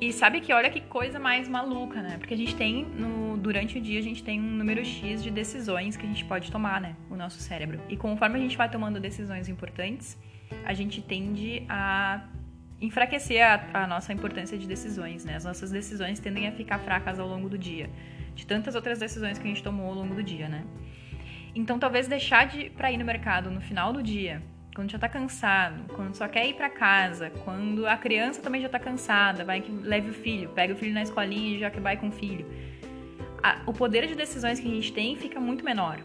E 0.00 0.12
sabe 0.12 0.40
que 0.40 0.52
olha 0.52 0.70
que 0.70 0.80
coisa 0.82 1.18
mais 1.18 1.48
maluca, 1.48 2.02
né? 2.02 2.16
Porque 2.18 2.34
a 2.34 2.36
gente 2.36 2.54
tem, 2.54 2.84
no, 2.84 3.36
durante 3.36 3.78
o 3.78 3.80
dia, 3.80 3.98
a 3.98 4.02
gente 4.02 4.22
tem 4.22 4.38
um 4.38 4.56
número 4.56 4.84
X 4.84 5.22
de 5.22 5.30
decisões 5.30 5.96
que 5.96 6.04
a 6.04 6.08
gente 6.08 6.24
pode 6.24 6.50
tomar, 6.52 6.80
né? 6.80 6.94
O 7.10 7.16
nosso 7.16 7.38
cérebro. 7.38 7.80
E 7.88 7.96
conforme 7.96 8.38
a 8.38 8.42
gente 8.42 8.56
vai 8.56 8.70
tomando 8.70 9.00
decisões 9.00 9.48
importantes, 9.48 10.18
a 10.64 10.74
gente 10.74 11.00
tende 11.00 11.64
a 11.68 12.28
enfraquecer 12.80 13.42
a, 13.42 13.84
a 13.84 13.86
nossa 13.86 14.12
importância 14.12 14.58
de 14.58 14.66
decisões, 14.66 15.24
né? 15.24 15.36
As 15.36 15.44
nossas 15.44 15.70
decisões 15.70 16.20
tendem 16.20 16.46
a 16.46 16.52
ficar 16.52 16.78
fracas 16.78 17.18
ao 17.18 17.26
longo 17.26 17.48
do 17.48 17.56
dia. 17.56 17.88
De 18.36 18.46
tantas 18.46 18.76
outras 18.76 19.00
decisões 19.00 19.36
que 19.36 19.44
a 19.44 19.48
gente 19.48 19.62
tomou 19.62 19.88
ao 19.88 19.94
longo 19.94 20.14
do 20.14 20.22
dia, 20.22 20.48
né? 20.48 20.64
Então, 21.56 21.76
talvez 21.76 22.06
deixar 22.06 22.46
de 22.46 22.70
para 22.70 22.92
ir 22.92 22.98
no 22.98 23.04
mercado 23.04 23.50
no 23.50 23.60
final 23.60 23.92
do 23.92 24.00
dia 24.00 24.40
quando 24.76 24.90
já 24.90 24.98
tá 24.98 25.08
cansado, 25.08 25.84
quando 25.94 26.14
só 26.14 26.28
quer 26.28 26.46
ir 26.46 26.52
para 26.52 26.68
casa, 26.68 27.30
quando 27.46 27.86
a 27.86 27.96
criança 27.96 28.42
também 28.42 28.60
já 28.60 28.68
tá 28.68 28.78
cansada, 28.78 29.42
vai 29.42 29.62
que 29.62 29.72
leve 29.72 30.10
o 30.10 30.12
filho, 30.12 30.50
pega 30.50 30.74
o 30.74 30.76
filho 30.76 30.92
na 30.92 31.02
escolinha 31.02 31.56
e 31.56 31.58
já 31.58 31.70
que 31.70 31.80
vai 31.80 31.96
com 31.96 32.08
o 32.08 32.12
filho. 32.12 32.44
A, 33.42 33.62
o 33.64 33.72
poder 33.72 34.06
de 34.06 34.14
decisões 34.14 34.60
que 34.60 34.68
a 34.68 34.70
gente 34.70 34.92
tem 34.92 35.16
fica 35.16 35.40
muito 35.40 35.64
menor. 35.64 36.04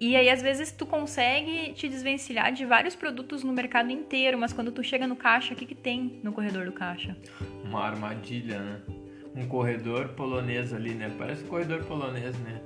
E 0.00 0.14
aí, 0.14 0.30
às 0.30 0.40
vezes, 0.40 0.70
tu 0.70 0.86
consegue 0.86 1.72
te 1.72 1.88
desvencilhar 1.88 2.52
de 2.52 2.64
vários 2.64 2.94
produtos 2.94 3.42
no 3.42 3.52
mercado 3.52 3.90
inteiro, 3.90 4.38
mas 4.38 4.52
quando 4.52 4.70
tu 4.70 4.84
chega 4.84 5.04
no 5.04 5.16
caixa, 5.16 5.52
o 5.52 5.56
que, 5.56 5.66
que 5.66 5.74
tem 5.74 6.20
no 6.22 6.32
corredor 6.32 6.64
do 6.64 6.72
caixa? 6.72 7.16
uma 7.64 7.82
armadilha, 7.82 8.60
né? 8.60 8.80
Um 9.36 9.46
corredor 9.46 10.08
polonês 10.08 10.72
ali, 10.72 10.94
né? 10.94 11.14
Parece 11.18 11.44
um 11.44 11.48
corredor 11.48 11.84
polonês, 11.84 12.36
né? 12.38 12.60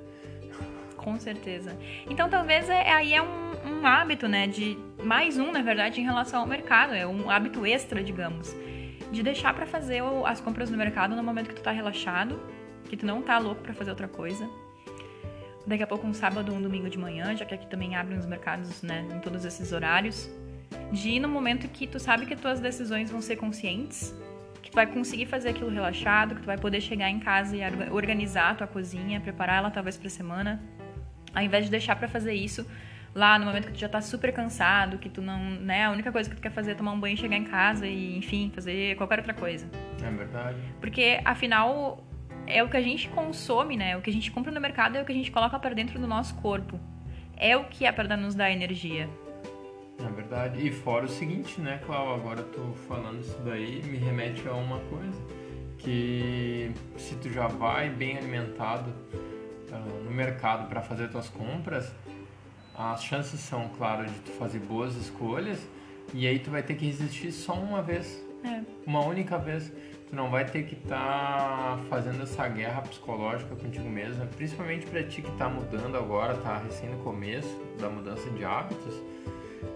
Com 0.96 1.18
certeza. 1.18 1.76
Então, 2.08 2.28
talvez 2.28 2.68
é, 2.68 2.92
aí 2.92 3.14
é 3.14 3.22
um, 3.22 3.80
um 3.80 3.86
hábito, 3.86 4.28
né? 4.28 4.46
De 4.46 4.78
mais 5.02 5.38
um, 5.38 5.50
na 5.50 5.62
verdade, 5.62 6.00
em 6.00 6.04
relação 6.04 6.40
ao 6.40 6.46
mercado. 6.46 6.94
É 6.94 7.06
um 7.06 7.28
hábito 7.28 7.66
extra, 7.66 8.02
digamos. 8.02 8.54
De 9.10 9.22
deixar 9.22 9.52
pra 9.52 9.66
fazer 9.66 10.02
as 10.26 10.40
compras 10.40 10.70
no 10.70 10.76
mercado 10.76 11.16
no 11.16 11.22
momento 11.22 11.48
que 11.48 11.54
tu 11.54 11.62
tá 11.62 11.72
relaxado, 11.72 12.40
que 12.84 12.96
tu 12.96 13.04
não 13.04 13.20
tá 13.20 13.38
louco 13.38 13.62
pra 13.62 13.74
fazer 13.74 13.90
outra 13.90 14.06
coisa. 14.06 14.48
Daqui 15.66 15.82
a 15.82 15.86
pouco 15.86 16.06
um 16.06 16.14
sábado 16.14 16.52
ou 16.52 16.58
um 16.58 16.62
domingo 16.62 16.88
de 16.88 16.98
manhã, 16.98 17.34
já 17.36 17.44
que 17.44 17.54
aqui 17.54 17.66
também 17.66 17.96
abrem 17.96 18.18
os 18.18 18.26
mercados, 18.26 18.82
né? 18.82 19.06
Em 19.12 19.18
todos 19.18 19.44
esses 19.44 19.72
horários. 19.72 20.30
De 20.92 21.10
ir 21.10 21.20
no 21.20 21.28
momento 21.28 21.68
que 21.68 21.86
tu 21.86 21.98
sabe 21.98 22.26
que 22.26 22.36
tuas 22.36 22.60
decisões 22.60 23.10
vão 23.10 23.20
ser 23.20 23.36
conscientes, 23.36 24.14
que 24.70 24.72
tu 24.72 24.76
vai 24.76 24.86
conseguir 24.86 25.26
fazer 25.26 25.48
aquilo 25.48 25.68
relaxado, 25.68 26.36
que 26.36 26.42
tu 26.42 26.46
vai 26.46 26.56
poder 26.56 26.80
chegar 26.80 27.10
em 27.10 27.18
casa 27.18 27.56
e 27.56 27.64
orga- 27.64 27.92
organizar 27.92 28.50
a 28.50 28.54
tua 28.54 28.66
cozinha, 28.68 29.20
preparar 29.20 29.58
ela 29.58 29.70
talvez 29.70 29.96
pra 29.96 30.08
semana, 30.08 30.62
ao 31.34 31.42
invés 31.42 31.64
de 31.64 31.70
deixar 31.72 31.96
pra 31.96 32.06
fazer 32.06 32.34
isso 32.34 32.64
lá 33.12 33.36
no 33.36 33.44
momento 33.46 33.66
que 33.66 33.72
tu 33.72 33.78
já 33.80 33.88
tá 33.88 34.00
super 34.00 34.32
cansado, 34.32 34.96
que 34.98 35.08
tu 35.08 35.20
não, 35.20 35.40
né, 35.40 35.86
a 35.86 35.90
única 35.90 36.12
coisa 36.12 36.30
que 36.30 36.36
tu 36.36 36.42
quer 36.42 36.52
fazer 36.52 36.70
é 36.70 36.74
tomar 36.76 36.92
um 36.92 37.00
banho, 37.00 37.16
chegar 37.16 37.36
em 37.36 37.42
casa 37.44 37.84
e, 37.84 38.16
enfim, 38.16 38.52
fazer 38.54 38.96
qualquer 38.96 39.18
outra 39.18 39.34
coisa. 39.34 39.68
É 40.00 40.08
verdade. 40.10 40.56
Porque 40.80 41.20
afinal 41.24 42.04
é 42.46 42.62
o 42.62 42.68
que 42.68 42.76
a 42.76 42.80
gente 42.82 43.08
consome, 43.08 43.76
né? 43.76 43.96
O 43.96 44.00
que 44.00 44.10
a 44.10 44.12
gente 44.12 44.30
compra 44.30 44.52
no 44.52 44.60
mercado 44.60 44.96
é 44.96 45.02
o 45.02 45.04
que 45.04 45.10
a 45.10 45.14
gente 45.14 45.32
coloca 45.32 45.58
pra 45.58 45.70
dentro 45.74 45.98
do 45.98 46.06
nosso 46.06 46.36
corpo. 46.36 46.78
É 47.36 47.56
o 47.56 47.64
que 47.64 47.84
é 47.86 47.90
para 47.90 48.16
nos 48.16 48.36
dar 48.36 48.52
energia. 48.52 49.08
É 50.04 50.10
verdade. 50.10 50.66
E 50.66 50.70
fora 50.70 51.04
o 51.04 51.08
seguinte, 51.08 51.60
né, 51.60 51.80
Clau? 51.84 52.14
Agora 52.14 52.42
tu 52.42 52.74
falando 52.88 53.20
isso 53.20 53.38
daí 53.44 53.82
me 53.82 53.98
remete 53.98 54.46
a 54.48 54.54
uma 54.54 54.78
coisa. 54.80 55.20
Que 55.78 56.72
se 56.98 57.14
tu 57.16 57.30
já 57.30 57.46
vai 57.46 57.88
bem 57.88 58.18
alimentado 58.18 58.92
ah, 59.72 59.78
no 60.04 60.10
mercado 60.10 60.68
para 60.68 60.82
fazer 60.82 61.08
tuas 61.08 61.28
compras, 61.28 61.90
as 62.74 63.02
chances 63.02 63.40
são, 63.40 63.68
claro, 63.76 64.06
de 64.06 64.18
tu 64.20 64.30
fazer 64.32 64.58
boas 64.58 64.94
escolhas. 64.96 65.58
E 66.12 66.26
aí 66.26 66.38
tu 66.38 66.50
vai 66.50 66.62
ter 66.62 66.74
que 66.74 66.86
resistir 66.86 67.32
só 67.32 67.54
uma 67.54 67.82
vez. 67.82 68.22
É. 68.44 68.62
Uma 68.86 69.04
única 69.04 69.38
vez. 69.38 69.72
Tu 70.08 70.16
não 70.16 70.28
vai 70.28 70.44
ter 70.44 70.64
que 70.64 70.74
estar 70.74 71.78
fazendo 71.88 72.22
essa 72.22 72.48
guerra 72.48 72.82
psicológica 72.82 73.54
contigo 73.54 73.88
mesmo, 73.88 74.26
principalmente 74.26 74.84
pra 74.86 75.04
ti 75.04 75.22
que 75.22 75.30
tá 75.36 75.48
mudando 75.48 75.96
agora, 75.96 76.34
tá 76.34 76.58
recém 76.58 76.90
no 76.90 76.98
começo 77.04 77.56
da 77.78 77.88
mudança 77.88 78.28
de 78.30 78.44
hábitos. 78.44 78.94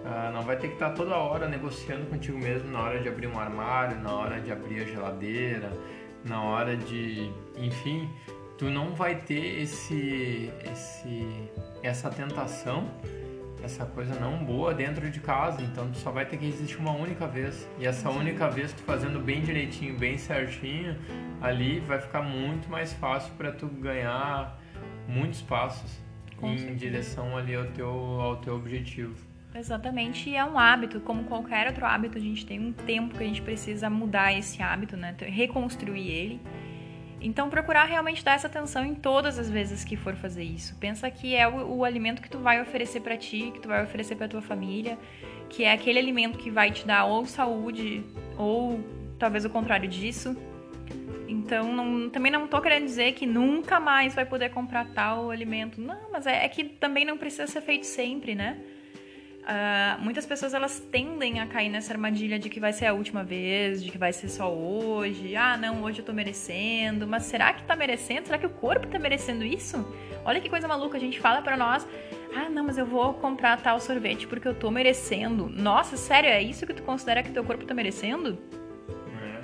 Ah, 0.04 0.30
não 0.32 0.42
vai 0.42 0.56
ter 0.56 0.68
que 0.68 0.74
estar 0.74 0.90
toda 0.90 1.16
hora 1.16 1.48
negociando 1.48 2.04
contigo 2.06 2.38
mesmo 2.38 2.70
na 2.70 2.80
hora 2.82 3.00
de 3.00 3.08
abrir 3.08 3.26
um 3.26 3.38
armário, 3.38 3.98
na 4.00 4.12
hora 4.12 4.38
de 4.38 4.52
abrir 4.52 4.82
a 4.82 4.84
geladeira, 4.84 5.72
na 6.24 6.42
hora 6.42 6.76
de, 6.76 7.30
enfim, 7.56 8.10
tu 8.58 8.66
não 8.66 8.94
vai 8.94 9.14
ter 9.14 9.62
esse, 9.62 10.50
esse, 10.70 11.26
essa 11.82 12.10
tentação, 12.10 12.86
essa 13.62 13.86
coisa 13.86 14.14
não 14.20 14.44
boa 14.44 14.74
dentro 14.74 15.10
de 15.10 15.20
casa. 15.20 15.62
Então 15.62 15.90
tu 15.90 15.96
só 15.96 16.10
vai 16.10 16.26
ter 16.26 16.36
que 16.36 16.46
existir 16.46 16.76
uma 16.76 16.92
única 16.92 17.26
vez. 17.26 17.66
E 17.78 17.86
essa 17.86 18.10
Sim. 18.10 18.18
única 18.18 18.50
vez 18.50 18.74
tu 18.74 18.82
fazendo 18.82 19.18
bem 19.18 19.40
direitinho, 19.40 19.98
bem 19.98 20.18
certinho, 20.18 20.98
ali 21.40 21.80
vai 21.80 21.98
ficar 21.98 22.20
muito 22.20 22.68
mais 22.70 22.92
fácil 22.92 23.32
para 23.38 23.52
tu 23.52 23.66
ganhar 23.68 24.60
muitos 25.08 25.40
passos 25.40 25.98
Com 26.36 26.50
em 26.50 26.58
certeza. 26.58 26.78
direção 26.78 27.36
ali 27.38 27.54
ao 27.54 27.64
teu, 27.68 27.88
ao 27.88 28.36
teu 28.36 28.54
objetivo. 28.54 29.14
Exatamente, 29.54 30.30
e 30.30 30.36
é 30.36 30.44
um 30.44 30.58
hábito, 30.58 31.00
como 31.00 31.24
qualquer 31.24 31.68
outro 31.68 31.86
hábito, 31.86 32.18
a 32.18 32.20
gente 32.20 32.44
tem 32.44 32.58
um 32.58 32.72
tempo 32.72 33.16
que 33.16 33.22
a 33.22 33.26
gente 33.26 33.40
precisa 33.40 33.88
mudar 33.88 34.36
esse 34.36 34.60
hábito, 34.60 34.96
né? 34.96 35.14
Reconstruir 35.20 36.10
ele. 36.10 36.40
Então, 37.20 37.48
procurar 37.48 37.84
realmente 37.84 38.22
dar 38.22 38.34
essa 38.34 38.48
atenção 38.48 38.84
em 38.84 38.94
todas 38.94 39.38
as 39.38 39.48
vezes 39.48 39.84
que 39.84 39.96
for 39.96 40.14
fazer 40.16 40.42
isso. 40.42 40.76
Pensa 40.76 41.10
que 41.10 41.34
é 41.34 41.48
o, 41.48 41.76
o 41.76 41.84
alimento 41.84 42.20
que 42.20 42.28
tu 42.28 42.38
vai 42.38 42.60
oferecer 42.60 43.00
para 43.00 43.16
ti, 43.16 43.50
que 43.54 43.60
tu 43.60 43.68
vai 43.68 43.82
oferecer 43.82 44.16
para 44.16 44.28
tua 44.28 44.42
família, 44.42 44.98
que 45.48 45.64
é 45.64 45.72
aquele 45.72 45.98
alimento 45.98 46.36
que 46.36 46.50
vai 46.50 46.70
te 46.70 46.84
dar 46.84 47.04
ou 47.04 47.24
saúde 47.24 48.04
ou 48.36 48.80
talvez 49.18 49.44
o 49.44 49.50
contrário 49.50 49.88
disso. 49.88 50.36
Então, 51.28 51.72
não, 51.72 52.10
também 52.10 52.30
não 52.30 52.46
tô 52.46 52.60
querendo 52.60 52.84
dizer 52.84 53.12
que 53.12 53.24
nunca 53.24 53.80
mais 53.80 54.14
vai 54.14 54.26
poder 54.26 54.50
comprar 54.50 54.84
tal 54.92 55.30
alimento. 55.30 55.80
Não, 55.80 56.10
mas 56.12 56.26
é, 56.26 56.44
é 56.44 56.48
que 56.48 56.64
também 56.64 57.04
não 57.04 57.16
precisa 57.16 57.46
ser 57.46 57.62
feito 57.62 57.86
sempre, 57.86 58.34
né? 58.34 58.58
Uh, 59.44 60.02
muitas 60.02 60.24
pessoas 60.24 60.54
elas 60.54 60.80
tendem 60.90 61.38
a 61.38 61.46
cair 61.46 61.68
nessa 61.68 61.92
armadilha 61.92 62.38
de 62.38 62.48
que 62.48 62.58
vai 62.58 62.72
ser 62.72 62.86
a 62.86 62.94
última 62.94 63.22
vez, 63.22 63.84
de 63.84 63.90
que 63.90 63.98
vai 63.98 64.10
ser 64.10 64.30
só 64.30 64.50
hoje. 64.50 65.36
Ah, 65.36 65.54
não, 65.54 65.82
hoje 65.82 65.98
eu 65.98 66.04
tô 66.04 66.14
merecendo. 66.14 67.06
Mas 67.06 67.24
será 67.24 67.52
que 67.52 67.62
tá 67.64 67.76
merecendo? 67.76 68.26
Será 68.26 68.38
que 68.38 68.46
o 68.46 68.50
corpo 68.50 68.86
tá 68.86 68.98
merecendo 68.98 69.44
isso? 69.44 69.86
Olha 70.24 70.40
que 70.40 70.48
coisa 70.48 70.66
maluca, 70.66 70.96
a 70.96 71.00
gente 71.00 71.20
fala 71.20 71.42
para 71.42 71.58
nós: 71.58 71.86
"Ah, 72.34 72.48
não, 72.48 72.64
mas 72.64 72.78
eu 72.78 72.86
vou 72.86 73.12
comprar 73.14 73.60
tal 73.60 73.78
sorvete 73.78 74.26
porque 74.26 74.48
eu 74.48 74.54
tô 74.54 74.70
merecendo". 74.70 75.46
Nossa, 75.50 75.96
sério, 75.98 76.30
é 76.30 76.42
isso 76.42 76.66
que 76.66 76.72
tu 76.72 76.82
considera 76.82 77.22
que 77.22 77.30
teu 77.30 77.44
corpo 77.44 77.66
tá 77.66 77.74
merecendo? 77.74 78.38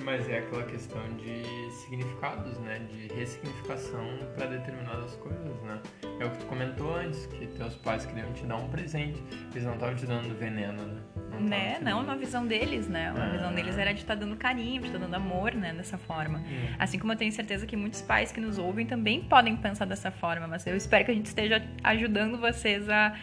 É, 0.01 0.03
mas 0.03 0.29
é 0.29 0.39
aquela 0.39 0.65
questão 0.65 1.03
de 1.17 1.71
significados, 1.73 2.59
né? 2.61 2.81
De 2.91 3.15
ressignificação 3.15 4.19
para 4.35 4.47
determinadas 4.47 5.15
coisas, 5.17 5.63
né? 5.63 5.81
É 6.19 6.25
o 6.25 6.31
que 6.31 6.39
tu 6.39 6.47
comentou 6.47 6.97
antes, 6.97 7.27
que 7.27 7.47
teus 7.47 7.77
pais 7.77 8.07
queriam 8.07 8.33
te 8.33 8.45
dar 8.47 8.57
um 8.57 8.69
presente. 8.69 9.23
Eles 9.53 9.65
não 9.65 9.75
estavam 9.75 9.95
te 9.95 10.07
dando 10.07 10.37
veneno, 10.39 10.83
né? 10.83 11.01
Não, 11.33 11.41
né? 11.41 11.79
não 11.83 12.03
na 12.03 12.17
visão 12.17 12.47
deles, 12.47 12.89
né? 12.89 13.11
A 13.11 13.23
ah. 13.23 13.29
visão 13.31 13.55
deles 13.55 13.77
era 13.79 13.93
de 13.93 14.01
estar 14.01 14.15
tá 14.15 14.21
dando 14.21 14.37
carinho, 14.37 14.81
de 14.81 14.89
estar 14.89 14.99
tá 14.99 15.05
dando 15.05 15.15
amor, 15.15 15.55
né? 15.55 15.73
Dessa 15.73 15.99
forma. 15.99 16.39
Hum. 16.39 16.75
Assim 16.79 16.99
como 16.99 17.13
eu 17.13 17.17
tenho 17.17 17.33
certeza 17.33 17.67
que 17.67 17.77
muitos 17.77 18.03
pais 18.03 18.33
que 18.33 18.41
nos 18.41 18.59
ouvem 18.59 18.87
também 18.87 19.23
podem 19.23 19.57
pensar 19.57 19.85
dessa 19.85 20.11
forma, 20.11 20.47
mas 20.47 20.67
eu 20.67 20.77
espero 20.77 21.05
que 21.05 21.11
a 21.11 21.15
gente 21.15 21.27
esteja 21.27 21.63
ajudando 21.85 22.39
vocês 22.39 22.89
a, 22.89 23.15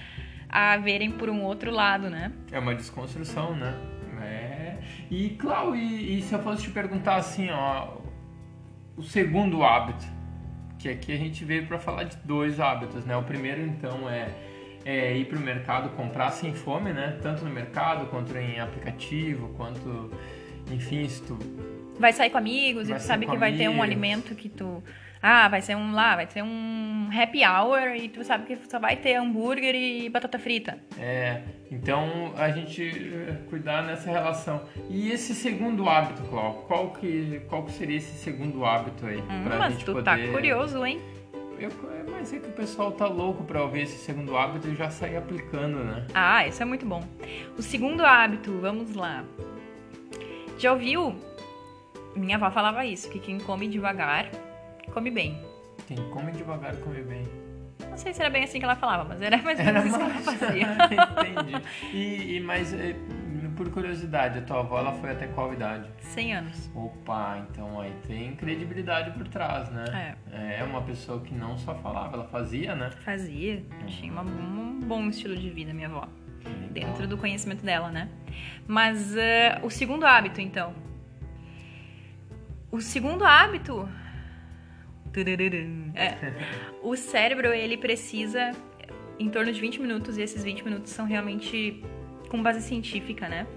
a 0.49 0.77
verem 0.77 1.11
por 1.11 1.29
um 1.29 1.43
outro 1.43 1.71
lado, 1.71 2.09
né? 2.09 2.31
É 2.51 2.59
uma 2.59 2.75
desconstrução, 2.75 3.55
né? 3.55 3.96
E, 5.09 5.29
Clau, 5.31 5.75
e, 5.75 6.19
e 6.19 6.21
se 6.21 6.33
eu 6.33 6.39
fosse 6.39 6.63
te 6.63 6.69
perguntar 6.71 7.15
assim, 7.15 7.49
ó, 7.49 7.97
o 8.97 9.03
segundo 9.03 9.63
hábito, 9.63 10.05
que 10.77 10.89
aqui 10.89 11.13
a 11.13 11.17
gente 11.17 11.43
veio 11.45 11.65
para 11.65 11.79
falar 11.79 12.03
de 12.03 12.17
dois 12.17 12.59
hábitos, 12.59 13.05
né? 13.05 13.15
O 13.15 13.23
primeiro 13.23 13.61
então 13.61 14.09
é, 14.09 14.29
é 14.85 15.17
ir 15.17 15.25
para 15.25 15.37
o 15.37 15.41
mercado 15.41 15.89
comprar 15.95 16.31
sem 16.31 16.53
fome, 16.53 16.91
né? 16.91 17.17
Tanto 17.21 17.45
no 17.45 17.51
mercado 17.51 18.07
quanto 18.07 18.35
em 18.37 18.59
aplicativo, 18.59 19.49
quanto 19.55 20.11
enfim, 20.71 21.07
se 21.07 21.21
tu 21.23 21.37
vai 21.99 22.13
sair 22.13 22.29
com 22.29 22.37
amigos 22.37 22.87
vai 22.87 22.97
e 22.97 22.99
tu 22.99 23.03
sabe 23.03 23.25
que 23.25 23.31
amigos. 23.31 23.39
vai 23.39 23.57
ter 23.57 23.69
um 23.69 23.81
alimento 23.81 24.35
que 24.35 24.49
tu 24.49 24.83
ah, 25.21 25.47
vai 25.47 25.61
ser 25.61 25.75
um 25.75 25.91
lá, 25.93 26.15
vai 26.15 26.27
ser 26.27 26.43
um 26.43 27.09
happy 27.11 27.41
hour 27.45 27.95
e 27.95 28.09
tu 28.09 28.23
sabe 28.23 28.45
que 28.45 28.55
só 28.69 28.79
vai 28.79 28.95
ter 28.95 29.15
hambúrguer 29.15 29.75
e 29.75 30.09
batata 30.09 30.37
frita. 30.37 30.77
É, 30.99 31.41
então 31.71 32.33
a 32.37 32.49
gente 32.49 32.83
eh, 32.83 33.37
cuidar 33.49 33.83
nessa 33.83 34.09
relação. 34.09 34.61
E 34.89 35.11
esse 35.11 35.33
segundo 35.33 35.89
hábito, 35.89 36.21
Clau, 36.23 36.65
qual 36.67 36.91
que, 36.91 37.41
qual 37.47 37.63
que 37.63 37.71
seria 37.71 37.97
esse 37.97 38.17
segundo 38.17 38.65
hábito 38.65 39.05
aí? 39.05 39.17
Hum, 39.17 39.43
pra 39.45 39.57
mas 39.57 39.73
gente 39.73 39.85
tu 39.85 40.03
tá 40.03 40.11
poder... 40.11 40.27
tá 40.27 40.33
curioso, 40.33 40.85
hein? 40.85 41.01
Eu, 41.59 41.71
mas 42.11 42.31
é 42.31 42.37
que 42.37 42.49
o 42.49 42.53
pessoal 42.53 42.91
tá 42.91 43.07
louco 43.07 43.43
pra 43.43 43.63
ouvir 43.63 43.81
esse 43.81 43.97
segundo 43.97 44.37
hábito 44.37 44.67
e 44.67 44.75
já 44.75 44.91
sair 44.91 45.17
aplicando, 45.17 45.83
né? 45.83 46.05
Ah, 46.13 46.45
isso 46.47 46.61
é 46.61 46.65
muito 46.65 46.85
bom. 46.85 47.03
O 47.57 47.61
segundo 47.63 48.05
hábito, 48.05 48.59
vamos 48.59 48.93
lá. 48.93 49.23
Já 50.59 50.71
ouviu? 50.73 51.15
Minha 52.15 52.37
avó 52.37 52.51
falava 52.51 52.85
isso, 52.85 53.09
que 53.09 53.19
quem 53.19 53.39
come 53.39 53.67
devagar 53.67 54.29
come 54.93 55.11
bem. 55.11 55.41
Quem 55.87 55.97
come 56.09 56.31
devagar 56.31 56.75
come 56.77 57.01
bem. 57.01 57.23
Não 57.89 57.97
sei 57.97 58.13
se 58.13 58.21
era 58.21 58.29
bem 58.29 58.43
assim 58.43 58.59
que 58.59 58.65
ela 58.65 58.75
falava, 58.75 59.03
mas 59.03 59.21
era 59.21 59.37
mais 59.37 59.59
ou 59.59 59.65
menos 59.65 59.85
assim 59.85 59.97
que 59.97 60.03
ela 60.03 60.37
fazia. 60.37 60.67
Entendi. 61.31 61.63
E, 61.93 62.35
e 62.35 62.39
mas 62.41 62.73
eh, 62.73 62.95
por 63.57 63.69
curiosidade, 63.71 64.37
a 64.37 64.41
tua 64.43 64.59
avó 64.59 64.77
ela 64.79 64.93
foi 64.93 65.11
até 65.11 65.27
qual 65.27 65.51
idade? 65.51 65.89
100 65.99 66.35
anos. 66.35 66.71
Opa, 66.75 67.43
então 67.49 67.81
aí 67.81 67.91
tem 68.05 68.35
credibilidade 68.35 69.11
por 69.11 69.27
trás, 69.27 69.69
né? 69.71 70.15
É. 70.31 70.59
É 70.59 70.63
uma 70.63 70.83
pessoa 70.83 71.19
que 71.21 71.33
não 71.33 71.57
só 71.57 71.73
falava, 71.75 72.15
ela 72.15 72.25
fazia, 72.25 72.75
né? 72.75 72.91
Fazia. 73.03 73.63
Uhum. 73.81 73.85
Tinha 73.87 74.11
uma, 74.11 74.21
um 74.21 74.79
bom 74.79 75.07
estilo 75.09 75.35
de 75.35 75.49
vida, 75.49 75.73
minha 75.73 75.87
avó. 75.87 76.07
Dentro 76.71 77.07
do 77.07 77.17
conhecimento 77.17 77.65
dela, 77.65 77.89
né? 77.89 78.09
Mas 78.67 79.13
uh, 79.13 79.65
o 79.65 79.69
segundo 79.69 80.05
hábito, 80.05 80.39
então. 80.39 80.73
O 82.71 82.79
segundo 82.79 83.25
hábito 83.25 83.89
é, 85.95 86.33
o 86.81 86.95
cérebro, 86.95 87.53
ele 87.53 87.77
precisa 87.77 88.51
em 89.19 89.29
torno 89.29 89.51
de 89.51 89.59
20 89.59 89.81
minutos, 89.81 90.17
e 90.17 90.21
esses 90.21 90.43
20 90.43 90.63
minutos 90.63 90.91
são 90.91 91.05
realmente 91.05 91.83
com 92.29 92.41
base 92.41 92.61
científica, 92.61 93.27
né? 93.27 93.47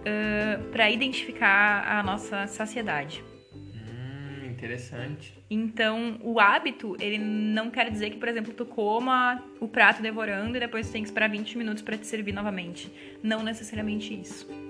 Uh, 0.00 0.70
para 0.70 0.90
identificar 0.90 1.86
a 1.86 2.02
nossa 2.02 2.46
saciedade. 2.46 3.22
Hum, 3.54 4.46
interessante. 4.46 5.38
Então, 5.50 6.18
o 6.22 6.40
hábito, 6.40 6.96
ele 7.00 7.18
não 7.18 7.70
quer 7.70 7.90
dizer 7.90 8.10
que, 8.10 8.18
por 8.18 8.28
exemplo, 8.28 8.52
tu 8.52 8.64
coma 8.64 9.42
o 9.60 9.68
prato 9.68 10.02
devorando 10.02 10.56
e 10.56 10.60
depois 10.60 10.88
tu 10.88 10.92
tem 10.92 11.02
que 11.02 11.08
esperar 11.08 11.28
20 11.28 11.58
minutos 11.58 11.82
para 11.82 11.96
te 11.96 12.06
servir 12.06 12.32
novamente. 12.32 12.90
Não 13.22 13.42
necessariamente 13.42 14.18
isso 14.18 14.69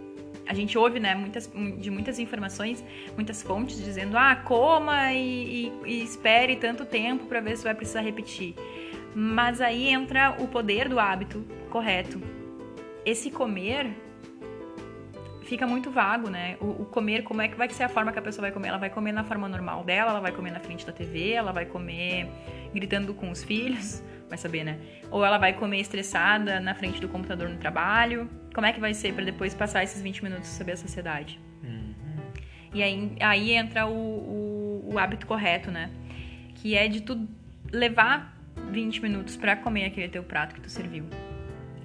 a 0.50 0.54
gente 0.54 0.76
ouve, 0.76 0.98
né, 0.98 1.14
muitas, 1.14 1.48
de 1.78 1.90
muitas 1.92 2.18
informações, 2.18 2.84
muitas 3.14 3.40
fontes 3.40 3.76
dizendo, 3.76 4.18
ah, 4.18 4.34
coma 4.34 5.12
e, 5.12 5.70
e, 5.86 5.92
e 5.92 6.02
espere 6.02 6.56
tanto 6.56 6.84
tempo 6.84 7.26
para 7.26 7.40
ver 7.40 7.56
se 7.56 7.62
vai 7.62 7.72
precisar 7.72 8.00
repetir. 8.00 8.56
Mas 9.14 9.60
aí 9.60 9.88
entra 9.88 10.34
o 10.40 10.48
poder 10.48 10.88
do 10.88 10.98
hábito 10.98 11.46
correto. 11.70 12.20
Esse 13.06 13.30
comer 13.30 13.94
fica 15.44 15.68
muito 15.68 15.88
vago, 15.88 16.28
né? 16.28 16.56
O, 16.60 16.82
o, 16.82 16.86
comer, 16.86 17.22
como 17.22 17.42
é 17.42 17.46
que 17.46 17.56
vai 17.56 17.68
ser 17.68 17.84
a 17.84 17.88
forma 17.88 18.10
que 18.10 18.18
a 18.18 18.22
pessoa 18.22 18.42
vai 18.42 18.50
comer? 18.50 18.68
Ela 18.70 18.78
vai 18.78 18.90
comer 18.90 19.12
na 19.12 19.22
forma 19.22 19.48
normal 19.48 19.84
dela, 19.84 20.10
ela 20.10 20.20
vai 20.20 20.32
comer 20.32 20.50
na 20.50 20.60
frente 20.60 20.84
da 20.84 20.92
TV, 20.92 21.30
ela 21.30 21.52
vai 21.52 21.64
comer 21.64 22.28
gritando 22.74 23.14
com 23.14 23.30
os 23.30 23.44
filhos, 23.44 24.02
vai 24.28 24.36
saber, 24.36 24.64
né? 24.64 24.80
Ou 25.12 25.24
ela 25.24 25.38
vai 25.38 25.52
comer 25.52 25.78
estressada 25.78 26.58
na 26.58 26.74
frente 26.74 27.00
do 27.00 27.08
computador 27.08 27.48
no 27.48 27.56
trabalho. 27.56 28.28
Como 28.54 28.66
é 28.66 28.72
que 28.72 28.80
vai 28.80 28.92
ser 28.94 29.14
para 29.14 29.24
depois 29.24 29.54
passar 29.54 29.82
esses 29.84 30.02
20 30.02 30.24
minutos 30.24 30.48
sobre 30.48 30.72
a 30.72 30.76
sociedade? 30.76 31.38
Uhum. 31.62 31.94
E 32.74 32.82
aí, 32.82 33.16
aí 33.20 33.52
entra 33.52 33.86
o, 33.86 33.92
o, 33.92 34.90
o, 34.92 34.98
hábito 34.98 35.26
correto, 35.26 35.70
né? 35.70 35.90
Que 36.56 36.74
é 36.74 36.88
de 36.88 37.00
tu 37.00 37.28
levar 37.72 38.36
20 38.70 39.02
minutos 39.02 39.36
para 39.36 39.56
comer 39.56 39.86
aquele 39.86 40.08
teu 40.08 40.22
prato 40.22 40.54
que 40.54 40.60
tu 40.60 40.68
serviu. 40.68 41.04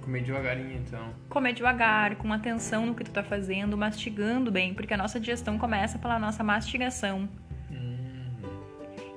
Comer 0.01 0.23
devagarinho, 0.23 0.73
então. 0.73 1.13
Comer 1.30 1.54
devagar, 1.54 2.15
com 2.15 2.32
atenção 2.32 2.86
no 2.86 2.95
que 2.95 3.04
tu 3.04 3.12
tá 3.12 3.23
fazendo, 3.23 3.75
mastigando 3.78 4.51
bem, 4.51 4.73
porque 4.73 4.93
a 4.93 4.97
nossa 4.97 5.19
digestão 5.19 5.58
começa 5.58 5.97
pela 5.97 6.19
nossa 6.19 6.43
mastigação. 6.43 7.28
Uhum. 7.71 8.38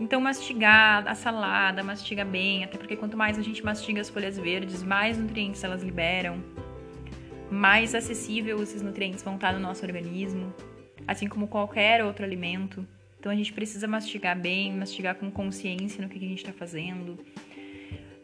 Então, 0.01 0.21
mastigar 0.21 1.07
a 1.07 1.15
salada, 1.15 1.83
mastiga 1.83 2.25
bem, 2.25 2.65
até 2.65 2.79
porque 2.79 2.97
quanto 2.97 3.17
mais 3.17 3.39
a 3.39 3.43
gente 3.43 3.63
mastiga 3.63 4.01
as 4.01 4.09
folhas 4.09 4.39
verdes, 4.39 4.83
mais 4.83 5.19
nutrientes 5.19 5.63
elas 5.65 5.83
liberam 5.83 6.43
mais 7.51 7.95
acessível 7.95 8.63
esses 8.63 8.83
nutrientes 8.83 9.23
vão 9.23 9.37
estar 9.37 9.53
no 9.53 9.61
nosso 9.61 9.85
organismo, 9.85 10.53
assim 11.07 11.29
como 11.29 11.49
qualquer 11.49 12.05
outro 12.05 12.25
alimento. 12.25 12.87
Então 13.19 13.33
a 13.33 13.35
gente 13.35 13.53
precisa 13.53 13.87
mastigar 13.87 14.39
bem, 14.39 14.73
mastigar 14.73 15.15
com 15.17 15.31
consciência 15.31 16.03
no 16.03 16.09
que 16.09 16.17
a 16.17 16.21
gente 16.21 16.39
está 16.39 16.53
fazendo. 16.53 17.19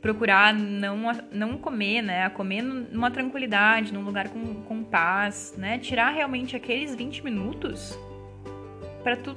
Procurar 0.00 0.52
não, 0.52 0.98
não 1.32 1.56
comer, 1.56 2.02
né? 2.02 2.28
Comer 2.28 2.62
numa 2.62 3.10
tranquilidade, 3.10 3.92
num 3.92 4.02
lugar 4.02 4.28
com, 4.28 4.62
com 4.62 4.84
paz, 4.84 5.54
né? 5.56 5.78
Tirar 5.78 6.10
realmente 6.10 6.54
aqueles 6.54 6.94
20 6.94 7.24
minutos 7.24 7.98
para 9.02 9.16
tu 9.16 9.34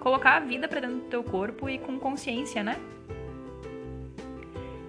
colocar 0.00 0.36
a 0.36 0.40
vida 0.40 0.66
para 0.66 0.80
dentro 0.80 0.96
do 0.96 1.08
teu 1.08 1.22
corpo 1.22 1.68
e 1.68 1.78
com 1.78 1.98
consciência, 1.98 2.62
né? 2.62 2.76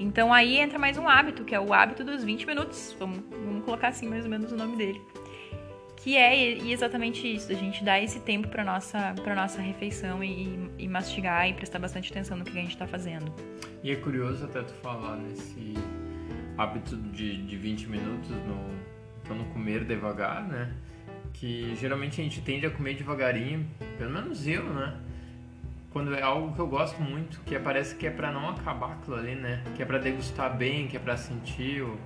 Então 0.04 0.34
aí 0.34 0.58
entra 0.58 0.78
mais 0.78 0.98
um 0.98 1.08
hábito, 1.08 1.46
que 1.46 1.56
é 1.56 1.60
o 1.60 1.74
hábito 1.74 2.04
dos 2.04 2.26
20 2.26 2.46
minutos. 2.46 2.94
Vamos, 3.00 3.24
vamos 3.32 3.64
colocar 3.64 3.88
assim 3.88 4.06
mais 4.10 4.26
ou 4.26 4.30
menos 4.30 4.52
o 4.52 4.58
nome 4.58 4.76
dele. 4.76 5.02
que 5.96 6.18
é 6.18 6.58
exatamente 6.70 7.26
isso, 7.26 7.50
a 7.50 7.56
gente 7.56 7.82
dar 7.86 8.02
esse 8.02 8.20
tempo 8.20 8.50
para 8.50 8.66
nossa 8.66 9.16
para 9.24 9.34
nossa 9.34 9.62
refeição 9.62 10.22
e, 10.22 10.70
e, 10.78 10.90
mastigar 10.90 11.48
e 11.48 11.54
prestar 11.54 11.80
bastante 11.80 12.12
atenção 12.12 12.36
no 12.36 12.44
que 12.44 12.52
a 12.52 12.62
gente 12.62 12.72
está 12.72 12.86
fazendo. 12.86 13.34
E 13.82 13.92
é 13.92 13.96
curioso 13.96 14.44
até 14.44 14.62
tu 14.62 14.74
falar 14.74 15.16
nesse 15.16 15.74
hábito 16.58 16.98
de, 16.98 17.38
de 17.38 17.56
20 17.56 17.88
minutos 17.88 18.30
no, 18.30 18.72
então 19.24 19.38
no 19.38 19.46
comer 19.54 19.86
devagar, 19.86 20.46
né? 20.46 20.74
Que 21.32 21.74
geralmente 21.76 22.20
a 22.20 22.24
gente 22.26 22.42
tende 22.42 22.66
a 22.66 22.70
comer 22.70 22.96
devagarinho, 22.96 23.66
pelo 23.98 24.12
menos 24.12 24.46
eu, 24.46 24.66
né? 24.66 24.98
Quando 25.94 26.14
é 26.16 26.24
algo 26.24 26.54
que 26.54 26.60
eu 26.60 26.68
gosto 26.68 27.00
muito, 27.02 27.40
que 27.42 27.58
parece 27.60 27.96
que 27.96 28.08
é 28.08 28.10
para 28.10 28.32
não 28.32 28.50
acabar 28.50 28.94
aquilo 28.94 29.16
ali, 29.16 29.36
né? 29.36 29.64
Que 29.76 29.84
é 29.84 29.86
para 29.86 30.00
degustar 30.00 30.58
bem, 30.58 30.88
que 30.88 30.98
é 30.98 31.00
para 31.00 31.16
sentir 31.16 31.84
o, 31.84 32.00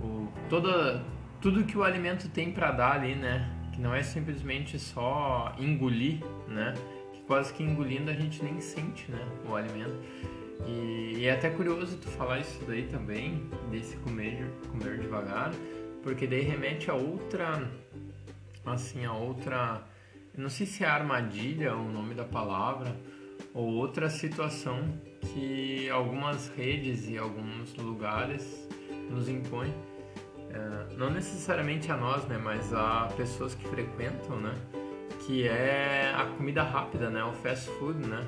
o 0.00 0.32
toda 0.48 1.04
tudo 1.40 1.64
que 1.64 1.76
o 1.76 1.84
alimento 1.84 2.28
tem 2.28 2.50
para 2.50 2.72
dar 2.72 2.92
ali, 2.92 3.14
né? 3.14 3.48
Que 3.72 3.80
não 3.80 3.94
é 3.94 4.02
simplesmente 4.02 4.78
só 4.78 5.54
engolir, 5.58 6.20
né? 6.48 6.72
Que 7.12 7.20
quase 7.20 7.52
que 7.52 7.62
engolindo 7.62 8.10
a 8.10 8.14
gente 8.14 8.42
nem 8.42 8.60
sente, 8.60 9.10
né? 9.10 9.20
O 9.46 9.54
alimento. 9.54 9.94
E, 10.66 11.18
e, 11.18 11.26
é 11.26 11.32
até 11.32 11.50
curioso 11.50 11.98
tu 11.98 12.08
falar 12.08 12.40
isso 12.40 12.64
daí 12.66 12.84
também, 12.84 13.48
desse 13.70 13.96
comer, 13.98 14.50
comer 14.70 14.98
devagar, 14.98 15.52
porque 16.02 16.26
daí 16.26 16.40
remete 16.40 16.90
a 16.90 16.94
outra, 16.94 17.70
assim, 18.64 19.04
a 19.04 19.12
outra, 19.12 19.82
não 20.36 20.48
sei 20.48 20.66
se 20.66 20.84
é 20.84 20.86
armadilha 20.86 21.74
o 21.74 21.90
nome 21.90 22.14
da 22.14 22.24
palavra, 22.24 22.94
ou 23.54 23.68
outra 23.68 24.10
situação 24.10 24.80
que 25.20 25.88
algumas 25.90 26.48
redes 26.48 27.08
e 27.08 27.16
alguns 27.16 27.74
lugares 27.74 28.68
nos 29.10 29.28
impõem, 29.28 29.72
é, 30.50 30.96
não 30.96 31.10
necessariamente 31.10 31.90
a 31.90 31.96
nós, 31.96 32.24
né, 32.26 32.38
mas 32.38 32.72
a 32.72 33.08
pessoas 33.16 33.54
que 33.54 33.66
frequentam, 33.68 34.36
né, 34.38 34.54
que 35.26 35.46
é 35.48 36.12
a 36.14 36.24
comida 36.36 36.62
rápida, 36.62 37.10
né, 37.10 37.24
o 37.24 37.32
fast 37.32 37.68
food, 37.78 38.06
né, 38.06 38.24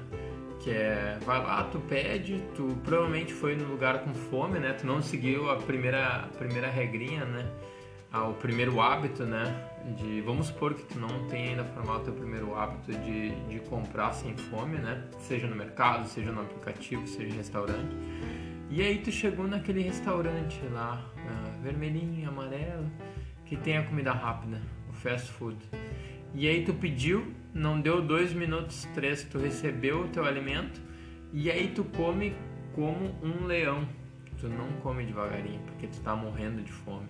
que 0.61 0.71
é 0.71 1.19
vai 1.25 1.43
lá, 1.43 1.65
tu 1.65 1.79
pede, 1.81 2.43
tu 2.55 2.77
provavelmente 2.85 3.33
foi 3.33 3.55
no 3.57 3.65
lugar 3.69 4.01
com 4.01 4.13
fome, 4.13 4.59
né? 4.59 4.73
Tu 4.73 4.87
não 4.87 5.01
seguiu 5.01 5.51
a 5.51 5.57
primeira, 5.57 6.25
a 6.25 6.27
primeira 6.27 6.69
regrinha, 6.69 7.25
né? 7.25 7.49
O 8.13 8.35
primeiro 8.35 8.81
hábito, 8.81 9.25
né? 9.25 9.68
De 9.97 10.21
vamos 10.21 10.49
supor 10.49 10.75
que 10.75 10.83
tu 10.83 10.99
não 10.99 11.27
tem 11.29 11.49
ainda 11.49 11.65
formado 11.65 12.01
o 12.01 12.05
teu 12.05 12.15
primeiro 12.15 12.55
hábito 12.55 12.93
de, 12.93 13.31
de 13.47 13.61
comprar 13.69 14.13
sem 14.13 14.37
fome, 14.37 14.79
né? 14.79 15.05
Seja 15.21 15.47
no 15.47 15.57
mercado, 15.57 16.07
seja 16.07 16.31
no 16.31 16.43
aplicativo, 16.43 17.07
seja 17.07 17.29
em 17.29 17.37
restaurante. 17.37 17.97
E 18.71 18.83
aí 18.83 18.99
tu 18.99 19.11
chegou 19.11 19.47
naquele 19.47 19.81
restaurante 19.81 20.61
lá, 20.71 21.03
uh, 21.17 21.63
vermelhinho, 21.63 22.29
amarelo, 22.29 22.91
que 23.47 23.57
tem 23.57 23.79
a 23.79 23.83
comida 23.83 24.13
rápida, 24.13 24.61
o 24.91 24.93
fast 24.93 25.31
food. 25.33 25.57
E 26.35 26.47
aí 26.47 26.65
tu 26.65 26.75
pediu, 26.75 27.33
não 27.55 27.81
deu 27.81 28.03
dois 28.03 28.33
minutos, 28.35 28.87
três, 28.95 29.25
tu 29.25 29.39
recebeu 29.39 30.03
o 30.03 30.09
teu 30.09 30.25
alimento 30.25 30.81
e 31.33 31.51
aí 31.51 31.69
tu 31.69 31.83
come 31.85 32.35
como 32.75 33.15
um 33.23 33.47
leão. 33.47 33.89
Tu 34.39 34.49
não 34.49 34.71
come 34.83 35.05
devagarinho, 35.05 35.61
porque 35.63 35.87
tu 35.87 36.01
tá 36.01 36.15
morrendo 36.15 36.63
de 36.63 36.71
fome. 36.71 37.09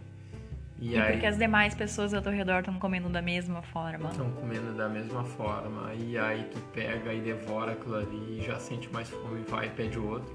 E, 0.79 0.93
e 0.93 0.99
aí, 0.99 1.13
porque 1.13 1.27
as 1.27 1.37
demais 1.37 1.75
pessoas 1.75 2.15
ao 2.15 2.23
teu 2.23 2.33
redor 2.33 2.61
estão 2.61 2.79
comendo 2.79 3.09
da 3.09 3.21
mesma 3.21 3.63
forma. 3.63 4.11
Estão 4.11 4.31
comendo 4.33 4.73
da 4.75 4.89
mesma 4.89 5.25
forma. 5.25 5.93
E 5.95 6.17
aí 6.17 6.45
tu 6.53 6.61
pega 6.73 7.13
e 7.13 7.21
devora 7.21 7.73
aquilo 7.73 7.97
ali 7.97 8.39
e 8.39 8.43
já 8.45 8.59
sente 8.59 8.89
mais 8.93 9.09
fome, 9.09 9.43
vai 9.49 9.67
e 9.67 9.71
pede 9.71 9.99
outro. 9.99 10.35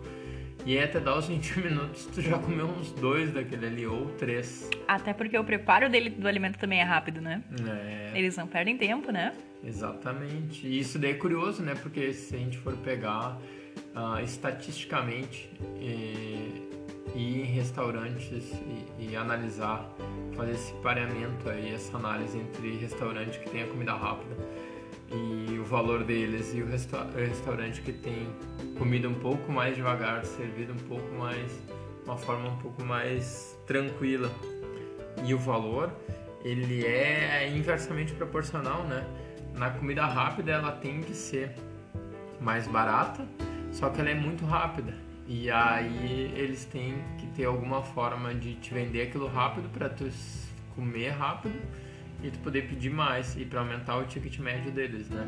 E 0.65 0.77
aí 0.77 0.83
até 0.83 0.99
dar 0.99 1.17
os 1.17 1.27
20 1.27 1.59
minutos, 1.63 2.05
tu 2.05 2.21
já 2.21 2.37
comeu 2.37 2.65
uns 2.65 2.91
dois 2.91 3.31
daquele 3.31 3.65
ali, 3.65 3.87
ou 3.87 4.07
três. 4.11 4.69
Até 4.87 5.13
porque 5.13 5.37
o 5.37 5.43
preparo 5.43 5.89
dele, 5.89 6.09
do 6.09 6.27
alimento 6.27 6.57
também 6.57 6.79
é 6.79 6.83
rápido, 6.83 7.21
né? 7.21 7.41
É. 7.67 8.17
Eles 8.17 8.37
não 8.37 8.47
perdem 8.47 8.77
tempo, 8.77 9.11
né? 9.11 9.33
Exatamente. 9.63 10.67
E 10.67 10.79
isso 10.79 10.99
daí 10.99 11.11
é 11.11 11.13
curioso, 11.15 11.63
né? 11.63 11.73
Porque 11.75 12.13
se 12.13 12.35
a 12.35 12.37
gente 12.37 12.57
for 12.57 12.75
pegar 12.77 13.37
uh, 13.95 14.23
estatisticamente 14.23 15.49
e, 15.79 16.72
ir 17.15 17.41
em 17.41 17.45
restaurantes 17.45 18.51
e, 18.51 19.09
e, 19.11 19.15
analisar, 19.15 19.89
fazer 20.35 20.51
esse 20.51 20.73
pareamento 20.75 21.49
aí, 21.49 21.73
essa 21.73 21.97
análise 21.97 22.37
entre 22.37 22.77
restaurante 22.77 23.39
que 23.39 23.49
tem 23.49 23.63
a 23.63 23.67
comida 23.67 23.93
rápida 23.93 24.35
e 25.11 25.59
o 25.59 25.63
valor 25.63 26.03
deles 26.03 26.53
e 26.53 26.61
o 26.61 26.65
resta 26.65 27.07
restaurante 27.15 27.81
que 27.81 27.93
tem 27.93 28.27
comida 28.77 29.07
um 29.07 29.13
pouco 29.13 29.51
mais 29.51 29.75
devagar, 29.75 30.25
servida 30.25 30.73
um 30.73 30.87
pouco 30.87 31.13
mais, 31.15 31.51
uma 32.05 32.17
forma 32.17 32.49
um 32.49 32.57
pouco 32.57 32.83
mais 32.83 33.57
tranquila. 33.67 34.31
E 35.23 35.33
o 35.33 35.37
valor, 35.37 35.91
ele 36.43 36.85
é 36.85 37.47
inversamente 37.55 38.13
proporcional, 38.13 38.83
né? 38.85 39.05
Na 39.55 39.69
comida 39.69 40.05
rápida 40.05 40.51
ela 40.51 40.71
tem 40.71 41.01
que 41.01 41.13
ser 41.13 41.55
mais 42.41 42.67
barata, 42.67 43.25
só 43.71 43.89
que 43.89 44.01
ela 44.01 44.09
é 44.09 44.15
muito 44.15 44.43
rápida. 44.45 45.02
E 45.35 45.49
aí 45.49 46.31
eles 46.37 46.63
têm 46.63 46.93
que 47.17 47.25
ter 47.25 47.45
alguma 47.45 47.81
forma 47.81 48.35
de 48.35 48.53
te 48.53 48.71
vender 48.71 49.01
aquilo 49.01 49.25
rápido 49.25 49.67
para 49.67 49.89
tu 49.89 50.07
comer 50.75 51.09
rápido 51.09 51.59
e 52.21 52.29
tu 52.29 52.37
poder 52.37 52.67
pedir 52.67 52.91
mais 52.91 53.35
e 53.35 53.43
para 53.43 53.61
aumentar 53.61 53.97
o 53.97 54.05
ticket 54.05 54.37
médio 54.37 54.71
deles, 54.71 55.09
né? 55.09 55.27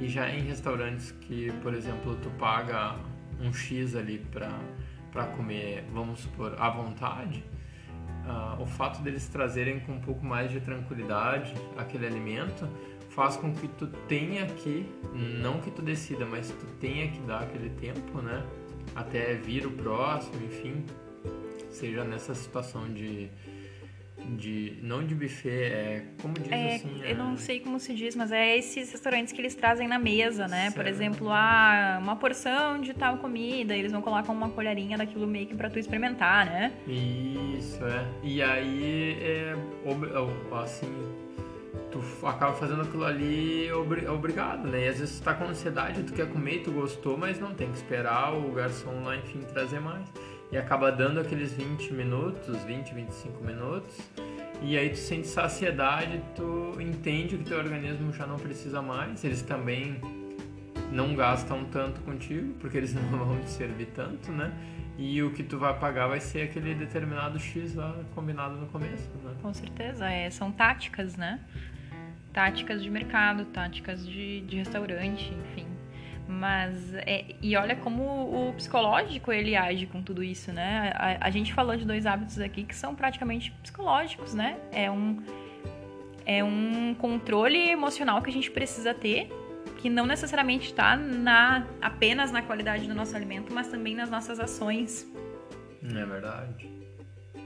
E 0.00 0.08
já 0.08 0.30
em 0.30 0.40
restaurantes 0.40 1.10
que, 1.10 1.52
por 1.62 1.74
exemplo, 1.74 2.16
tu 2.22 2.30
paga 2.38 2.96
um 3.42 3.52
X 3.52 3.94
ali 3.94 4.24
para 4.32 5.26
comer, 5.36 5.84
vamos 5.92 6.20
supor, 6.20 6.56
à 6.58 6.70
vontade, 6.70 7.44
uh, 8.24 8.62
o 8.62 8.64
fato 8.64 9.02
deles 9.02 9.28
trazerem 9.28 9.80
com 9.80 9.92
um 9.92 10.00
pouco 10.00 10.24
mais 10.24 10.50
de 10.50 10.60
tranquilidade 10.60 11.52
aquele 11.76 12.06
alimento 12.06 12.66
faz 13.10 13.36
com 13.36 13.52
que 13.52 13.68
tu 13.68 13.86
tenha 14.08 14.46
que, 14.46 14.86
não 15.12 15.60
que 15.60 15.70
tu 15.70 15.82
decida, 15.82 16.24
mas 16.24 16.48
tu 16.48 16.64
tenha 16.80 17.08
que 17.08 17.20
dar 17.20 17.42
aquele 17.42 17.68
tempo, 17.68 18.22
né? 18.22 18.42
Até 18.94 19.34
vir 19.34 19.66
o 19.66 19.70
próximo, 19.70 20.44
enfim, 20.44 20.84
seja 21.70 22.04
nessa 22.04 22.34
situação 22.34 22.92
de 22.92 23.30
de 24.36 24.78
não 24.82 25.04
de 25.04 25.14
buffet, 25.14 25.50
é 25.50 26.04
como 26.20 26.34
diz 26.34 26.50
é, 26.50 26.76
assim. 26.76 27.02
Eu 27.02 27.16
não 27.16 27.34
é 27.34 27.36
sei 27.36 27.60
como 27.60 27.78
se 27.80 27.94
diz, 27.94 28.14
mas 28.14 28.30
é 28.30 28.56
esses 28.56 28.92
restaurantes 28.92 29.32
que 29.32 29.40
eles 29.40 29.54
trazem 29.54 29.88
na 29.88 29.98
mesa, 29.98 30.46
né? 30.46 30.64
Certo. 30.64 30.74
Por 30.76 30.86
exemplo, 30.86 31.28
ah, 31.30 31.98
uma 32.00 32.16
porção 32.16 32.80
de 32.80 32.94
tal 32.94 33.18
comida, 33.18 33.74
eles 33.74 33.92
vão 33.92 34.00
colocar 34.00 34.30
uma 34.32 34.50
colherinha 34.50 34.96
daquilo 34.96 35.26
meio 35.26 35.46
que 35.46 35.54
para 35.54 35.68
tu 35.68 35.78
experimentar, 35.78 36.46
né? 36.46 36.72
Isso 36.86 37.84
é. 37.84 38.06
E 38.22 38.42
aí 38.42 39.16
é 39.20 39.56
assim, 40.62 40.92
tu 41.90 42.26
acaba 42.26 42.52
fazendo 42.54 42.82
aquilo 42.82 43.04
ali 43.04 43.70
obrigado, 43.72 44.68
né? 44.68 44.84
E 44.84 44.88
às 44.88 44.98
vezes 44.98 45.20
tu 45.20 45.24
tá 45.24 45.34
com 45.34 45.44
ansiedade, 45.44 46.02
tu 46.02 46.12
quer 46.12 46.28
comer, 46.28 46.62
tu 46.62 46.70
gostou, 46.72 47.16
mas 47.16 47.38
não 47.38 47.54
tem 47.54 47.70
que 47.70 47.76
esperar 47.76 48.34
o 48.34 48.52
garçom 48.52 49.04
lá, 49.04 49.16
enfim, 49.16 49.40
trazer 49.40 49.80
mais 49.80 50.06
e 50.52 50.58
acaba 50.58 50.92
dando 50.92 51.18
aqueles 51.18 51.54
20 51.54 51.94
minutos, 51.94 52.62
20, 52.64 52.92
25 52.92 53.42
minutos, 53.42 53.96
e 54.60 54.76
aí 54.76 54.90
tu 54.90 54.98
sente 54.98 55.26
saciedade, 55.26 56.22
tu 56.36 56.76
entende 56.78 57.38
que 57.38 57.44
teu 57.44 57.56
organismo 57.56 58.12
já 58.12 58.26
não 58.26 58.36
precisa 58.36 58.82
mais, 58.82 59.24
eles 59.24 59.40
também 59.40 59.98
não 60.92 61.16
gastam 61.16 61.64
tanto 61.64 62.02
contigo, 62.02 62.52
porque 62.60 62.76
eles 62.76 62.92
não 63.10 63.24
vão 63.24 63.40
te 63.40 63.48
servir 63.48 63.86
tanto, 63.94 64.30
né? 64.30 64.52
E 64.98 65.22
o 65.22 65.32
que 65.32 65.42
tu 65.42 65.58
vai 65.58 65.78
pagar 65.78 66.06
vai 66.06 66.20
ser 66.20 66.42
aquele 66.42 66.74
determinado 66.74 67.38
X 67.38 67.74
lá 67.74 67.98
combinado 68.14 68.56
no 68.56 68.66
começo, 68.66 69.10
né? 69.24 69.34
Com 69.40 69.52
certeza, 69.52 70.08
é, 70.08 70.28
são 70.30 70.52
táticas, 70.52 71.16
né? 71.16 71.40
Táticas 72.32 72.82
de 72.82 72.90
mercado, 72.90 73.46
táticas 73.46 74.06
de, 74.06 74.42
de 74.42 74.56
restaurante, 74.56 75.32
enfim. 75.32 75.66
Mas, 76.28 76.94
é, 76.94 77.24
e 77.42 77.56
olha 77.56 77.74
como 77.76 78.02
o 78.02 78.52
psicológico 78.54 79.32
ele 79.32 79.56
age 79.56 79.86
com 79.86 80.02
tudo 80.02 80.22
isso, 80.22 80.52
né? 80.52 80.92
A, 80.94 81.26
a, 81.26 81.30
gente 81.30 81.52
falou 81.52 81.76
de 81.76 81.84
dois 81.84 82.06
hábitos 82.06 82.38
aqui 82.38 82.64
que 82.64 82.74
são 82.74 82.94
praticamente 82.94 83.50
psicológicos, 83.62 84.34
né? 84.34 84.56
É 84.70 84.90
um, 84.90 85.22
é 86.24 86.44
um 86.44 86.94
controle 86.94 87.70
emocional 87.70 88.22
que 88.22 88.30
a 88.30 88.32
gente 88.32 88.50
precisa 88.50 88.94
ter, 88.94 89.30
que 89.82 89.90
não 89.90 90.06
necessariamente 90.06 90.66
está 90.68 90.96
na, 90.96 91.66
apenas 91.80 92.30
na 92.30 92.40
qualidade 92.40 92.86
do 92.86 92.94
nosso 92.94 93.16
alimento, 93.16 93.52
mas 93.52 93.66
também 93.66 93.96
nas 93.96 94.08
nossas 94.08 94.38
ações. 94.38 95.04
É 95.84 96.04
verdade. 96.06 96.70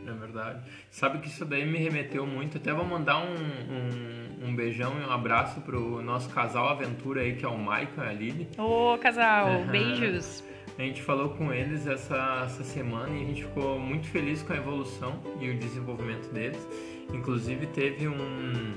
É 0.07 0.13
verdade. 0.13 0.61
Sabe 0.91 1.19
que 1.19 1.29
isso 1.29 1.47
daí 1.47 1.65
me 1.65 1.79
remeteu 1.79 2.27
muito. 2.27 2.59
Até 2.59 2.75
vou 2.75 2.85
mandar 2.85 3.19
um, 3.19 3.35
um, 3.35 4.49
um 4.49 4.55
beijão 4.55 5.01
e 5.01 5.05
um 5.05 5.11
abraço 5.11 5.63
pro 5.63 6.03
nosso 6.03 6.29
casal 6.29 6.69
aventura 6.69 7.23
aí, 7.23 7.37
que 7.37 7.45
é 7.45 7.49
o 7.49 7.59
Maicon 7.59 8.05
e 8.05 8.07
a 8.07 8.13
Lili. 8.13 8.49
Ô, 8.59 8.99
casal, 8.99 9.49
uhum. 9.49 9.67
beijos. 9.69 10.45
A 10.79 10.83
gente 10.83 11.01
falou 11.01 11.31
com 11.31 11.51
eles 11.55 11.87
essa, 11.87 12.43
essa 12.45 12.63
semana 12.63 13.17
e 13.17 13.23
a 13.23 13.25
gente 13.25 13.45
ficou 13.45 13.81
muito 13.81 14.07
feliz 14.09 14.43
com 14.43 14.53
a 14.53 14.57
evolução 14.57 15.19
e 15.41 15.49
o 15.49 15.59
desenvolvimento 15.59 16.31
deles. 16.35 16.69
Inclusive 17.15 17.67
teve 17.69 18.07
um 18.07 18.75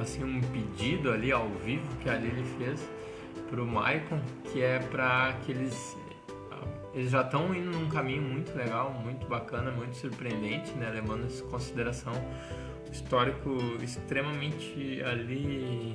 assim 0.00 0.24
um 0.24 0.40
pedido 0.40 1.10
ali 1.10 1.32
ao 1.32 1.48
vivo 1.48 1.86
que 2.02 2.08
a 2.08 2.14
Lili 2.14 2.44
fez 2.58 2.88
pro 3.50 3.66
Maicon, 3.66 4.20
que 4.44 4.62
é 4.62 4.78
para 4.78 5.34
que 5.44 5.52
eles 5.52 5.96
eles 6.94 7.10
já 7.10 7.20
estão 7.20 7.54
indo 7.54 7.70
num 7.70 7.88
caminho 7.88 8.22
muito 8.22 8.56
legal, 8.56 8.92
muito 8.92 9.26
bacana, 9.26 9.70
muito 9.70 9.96
surpreendente, 9.96 10.72
né? 10.72 10.90
Levando 10.90 11.26
em 11.26 11.48
consideração 11.48 12.12
o 12.88 12.92
histórico 12.92 13.56
extremamente 13.82 15.00
ali 15.04 15.94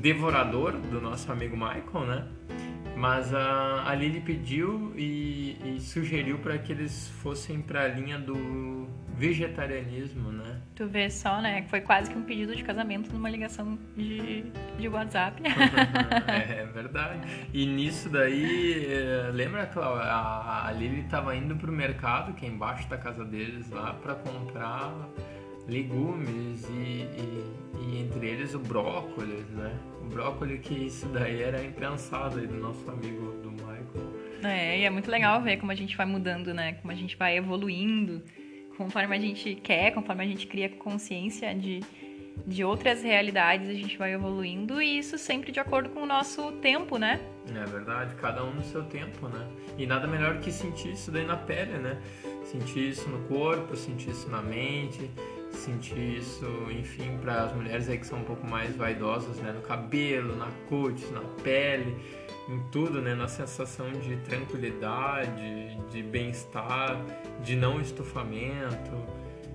devorador 0.00 0.72
do 0.72 1.00
nosso 1.00 1.32
amigo 1.32 1.56
Michael, 1.56 2.06
né? 2.06 2.28
Mas 2.96 3.32
a, 3.32 3.88
a 3.88 3.94
Lily 3.94 4.20
pediu 4.20 4.92
e, 4.96 5.56
e 5.64 5.80
sugeriu 5.80 6.38
para 6.38 6.58
que 6.58 6.72
eles 6.72 7.08
fossem 7.22 7.60
para 7.60 7.82
a 7.82 7.88
linha 7.88 8.18
do 8.18 8.86
vegetarianismo, 9.16 10.30
né? 10.30 10.57
Tu 10.78 10.86
vê 10.86 11.10
só, 11.10 11.40
né? 11.40 11.64
Foi 11.64 11.80
quase 11.80 12.08
que 12.08 12.16
um 12.16 12.22
pedido 12.22 12.54
de 12.54 12.62
casamento 12.62 13.12
numa 13.12 13.28
ligação 13.28 13.76
de, 13.96 14.44
de 14.78 14.88
WhatsApp. 14.88 15.42
é, 15.44 16.60
é, 16.62 16.66
verdade. 16.66 17.18
E 17.52 17.66
nisso 17.66 18.08
daí, 18.08 18.86
eh, 18.86 19.28
lembra, 19.34 19.66
Cláudia? 19.66 20.04
A, 20.04 20.68
a 20.68 20.70
Lily 20.70 21.00
estava 21.00 21.34
indo 21.34 21.56
pro 21.56 21.72
mercado, 21.72 22.32
que 22.32 22.46
é 22.46 22.48
embaixo 22.48 22.88
da 22.88 22.96
casa 22.96 23.24
deles 23.24 23.68
lá, 23.70 23.92
para 23.94 24.14
comprar 24.14 24.94
legumes 25.66 26.64
e, 26.70 26.72
e, 26.72 27.44
e, 27.80 28.00
entre 28.00 28.28
eles 28.28 28.54
o 28.54 28.60
brócolis, 28.60 29.50
né? 29.50 29.76
O 30.00 30.04
brócolis 30.04 30.60
que 30.60 30.86
isso 30.86 31.08
daí 31.08 31.42
era 31.42 31.60
impensado 31.60 32.38
aí 32.38 32.46
do 32.46 32.54
nosso 32.54 32.88
amigo 32.88 33.32
do 33.42 33.50
Michael. 33.50 34.14
É, 34.44 34.78
e 34.78 34.84
é 34.84 34.90
muito 34.90 35.10
legal 35.10 35.42
ver 35.42 35.56
como 35.56 35.72
a 35.72 35.74
gente 35.74 35.96
vai 35.96 36.06
mudando, 36.06 36.54
né? 36.54 36.74
Como 36.74 36.92
a 36.92 36.94
gente 36.94 37.16
vai 37.16 37.36
evoluindo, 37.36 38.22
conforme 38.78 39.16
a 39.16 39.20
gente 39.20 39.56
quer, 39.56 39.90
conforme 39.92 40.24
a 40.24 40.26
gente 40.26 40.46
cria 40.46 40.68
consciência 40.68 41.52
de, 41.52 41.80
de 42.46 42.62
outras 42.62 43.02
realidades, 43.02 43.68
a 43.68 43.74
gente 43.74 43.98
vai 43.98 44.14
evoluindo 44.14 44.80
e 44.80 44.98
isso 44.98 45.18
sempre 45.18 45.50
de 45.50 45.58
acordo 45.58 45.90
com 45.90 46.04
o 46.04 46.06
nosso 46.06 46.52
tempo, 46.52 46.96
né? 46.96 47.20
É 47.52 47.64
verdade, 47.64 48.14
cada 48.14 48.44
um 48.44 48.54
no 48.54 48.62
seu 48.62 48.84
tempo, 48.84 49.28
né? 49.28 49.48
E 49.76 49.84
nada 49.84 50.06
melhor 50.06 50.38
que 50.38 50.52
sentir 50.52 50.92
isso 50.92 51.10
daí 51.10 51.26
na 51.26 51.36
pele, 51.36 51.72
né? 51.72 51.98
Sentir 52.44 52.90
isso 52.90 53.08
no 53.08 53.18
corpo, 53.26 53.76
sentir 53.76 54.10
isso 54.10 54.30
na 54.30 54.40
mente, 54.40 55.10
sentir 55.50 56.16
isso, 56.16 56.46
enfim, 56.70 57.18
para 57.20 57.42
as 57.42 57.52
mulheres 57.52 57.88
aí 57.88 57.98
que 57.98 58.06
são 58.06 58.20
um 58.20 58.24
pouco 58.24 58.46
mais 58.46 58.76
vaidosas, 58.76 59.38
né, 59.38 59.50
no 59.52 59.60
cabelo, 59.60 60.36
na 60.36 60.48
cutis, 60.68 61.10
na 61.10 61.20
pele, 61.42 61.96
em 62.48 62.58
tudo, 62.70 63.02
né, 63.02 63.14
na 63.14 63.28
sensação 63.28 63.92
de 63.92 64.16
tranquilidade, 64.18 65.76
de 65.90 66.02
bem-estar, 66.02 66.96
de 67.42 67.54
não 67.54 67.80
estufamento, 67.80 68.96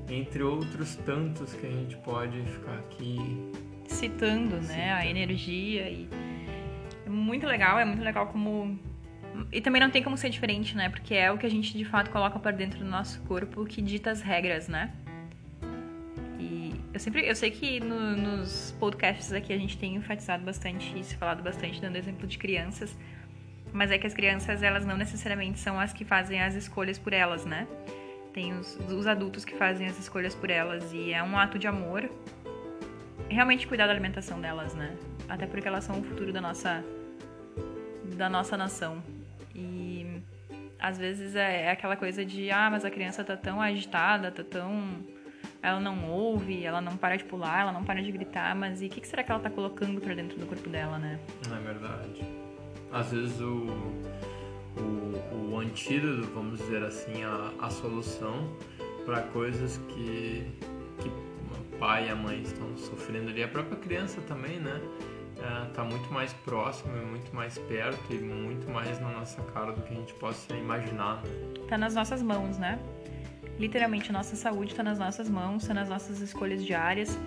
entre 0.08 0.44
outros 0.44 0.96
tantos 0.98 1.54
que 1.54 1.66
a 1.66 1.72
gente 1.72 1.96
pode 1.98 2.42
ficar 2.44 2.76
aqui 2.76 3.52
citando, 3.88 4.56
citando. 4.56 4.68
né, 4.68 4.94
a 4.94 5.06
energia 5.06 5.90
e 5.90 6.08
é 7.06 7.10
muito 7.10 7.48
legal, 7.48 7.80
é 7.80 7.86
muito 7.86 8.04
legal 8.04 8.28
como 8.28 8.78
e 9.52 9.60
também 9.62 9.82
não 9.82 9.90
tem 9.90 10.04
como 10.04 10.16
ser 10.16 10.30
diferente, 10.30 10.78
né? 10.78 10.90
Porque 10.90 11.16
é 11.16 11.32
o 11.32 11.38
que 11.38 11.46
a 11.46 11.50
gente 11.50 11.76
de 11.76 11.84
fato 11.84 12.12
coloca 12.12 12.38
para 12.38 12.52
dentro 12.52 12.80
do 12.80 12.86
nosso 12.86 13.20
corpo 13.22 13.66
que 13.66 13.82
dita 13.82 14.12
as 14.12 14.22
regras, 14.22 14.68
né? 14.68 14.92
Eu 16.94 17.00
sempre, 17.00 17.28
eu 17.28 17.36
sei 17.36 17.50
que 17.50 17.80
no, 17.80 18.16
nos 18.16 18.76
podcasts 18.80 19.34
aqui 19.34 19.52
a 19.52 19.58
gente 19.58 19.78
tem 19.80 19.96
enfatizado 19.96 20.46
bastante 20.46 20.98
isso, 21.00 21.18
falado 21.18 21.42
bastante, 21.42 21.82
dando 21.82 21.96
exemplo 21.96 22.28
de 22.28 22.38
crianças, 22.38 22.96
mas 23.72 23.90
é 23.90 23.98
que 23.98 24.06
as 24.06 24.14
crianças, 24.14 24.62
elas 24.62 24.86
não 24.86 24.96
necessariamente 24.96 25.58
são 25.58 25.80
as 25.80 25.92
que 25.92 26.06
fazem 26.06 26.40
as 26.40 26.54
escolhas 26.54 27.00
por 27.00 27.12
elas, 27.12 27.46
né? 27.46 27.68
Tem 28.32 28.54
os, 28.54 28.76
os 28.76 29.08
adultos 29.08 29.44
que 29.44 29.56
fazem 29.56 29.88
as 29.88 29.98
escolhas 29.98 30.36
por 30.36 30.52
elas 30.52 30.94
e 30.94 31.12
é 31.12 31.24
um 31.24 31.36
ato 31.36 31.58
de 31.58 31.68
amor 31.68 32.08
realmente 33.28 33.66
cuidar 33.66 33.88
da 33.88 33.92
alimentação 33.92 34.40
delas, 34.40 34.76
né? 34.76 34.96
Até 35.28 35.48
porque 35.48 35.68
elas 35.68 35.84
são 35.84 36.00
o 36.00 36.04
futuro 36.04 36.32
da 36.32 36.42
nossa 36.42 36.84
da 38.16 38.30
nossa 38.30 38.56
nação. 38.56 39.02
E 39.56 40.22
às 40.80 41.00
vezes 41.00 41.36
é, 41.36 41.64
é 41.64 41.72
aquela 41.72 41.96
coisa 41.96 42.24
de, 42.24 42.52
ah, 42.52 42.70
mas 42.70 42.86
a 42.86 42.92
criança 42.92 43.24
tá 43.24 43.36
tão 43.36 43.60
agitada, 43.60 44.32
tá 44.32 44.44
tão 44.44 45.04
ela 45.64 45.80
não 45.80 46.10
ouve, 46.10 46.66
ela 46.66 46.82
não 46.82 46.98
para 46.98 47.16
de 47.16 47.24
pular, 47.24 47.62
ela 47.62 47.72
não 47.72 47.86
para 47.86 48.04
de 48.04 48.12
gritar, 48.12 48.54
mas 48.54 48.82
e 48.82 48.88
o 48.88 48.90
que, 48.90 49.00
que, 49.00 49.08
será 49.08 49.24
que 49.24 49.32
ela 49.32 49.40
tá 49.40 49.50
colocando 49.50 50.02
para 50.02 50.14
dentro 50.14 50.38
do 50.38 50.46
corpo 50.46 50.70
dela, 50.70 51.00
né? 51.00 51.18
É 51.50 51.60
verdade. 51.62 52.22
Às 52.92 53.12
vezes 53.12 53.40
o, 53.40 53.68
o, 54.78 55.52
o 55.52 55.60
antídoto, 55.60 56.28
vamos 56.34 56.60
dizer 56.60 56.84
assim, 56.84 57.24
a, 57.24 57.54
a 57.62 57.70
solução 57.70 58.54
para 59.06 59.22
coisas 59.22 59.78
que, 59.88 60.46
que 61.00 61.08
o 61.08 61.78
pai 61.80 62.08
e 62.08 62.10
a 62.10 62.16
mãe 62.16 62.42
estão 62.42 62.76
sofrendo 62.76 63.30
ali, 63.30 63.42
a 63.42 63.48
própria 63.48 63.78
criança 63.78 64.20
também, 64.22 64.60
né? 64.60 64.82
É, 65.38 65.66
tá 65.74 65.84
muito 65.84 66.12
mais 66.14 66.32
próximo, 66.34 66.94
muito 67.08 67.34
mais 67.34 67.58
perto 67.58 68.14
e 68.14 68.18
muito 68.18 68.70
mais 68.70 69.00
na 69.00 69.10
nossa 69.10 69.42
cara 69.54 69.72
do 69.72 69.82
que 69.82 69.94
a 69.94 69.98
gente 69.98 70.14
possa 70.16 70.54
imaginar. 70.56 71.24
Né? 71.24 71.54
Tá 71.68 71.78
nas 71.78 71.96
nossas 71.96 72.22
mãos, 72.22 72.58
né? 72.58 72.80
Literalmente, 73.60 74.10
a 74.10 74.14
nossa 74.14 74.36
saúde 74.36 74.72
está 74.72 74.84
nas 74.84 74.98
nossas 74.98 75.30
mãos, 75.30 75.64
está 75.64 75.74
nas 75.74 75.90
nossas 75.90 76.20
escolhas 76.22 76.66
diárias. 76.66 77.18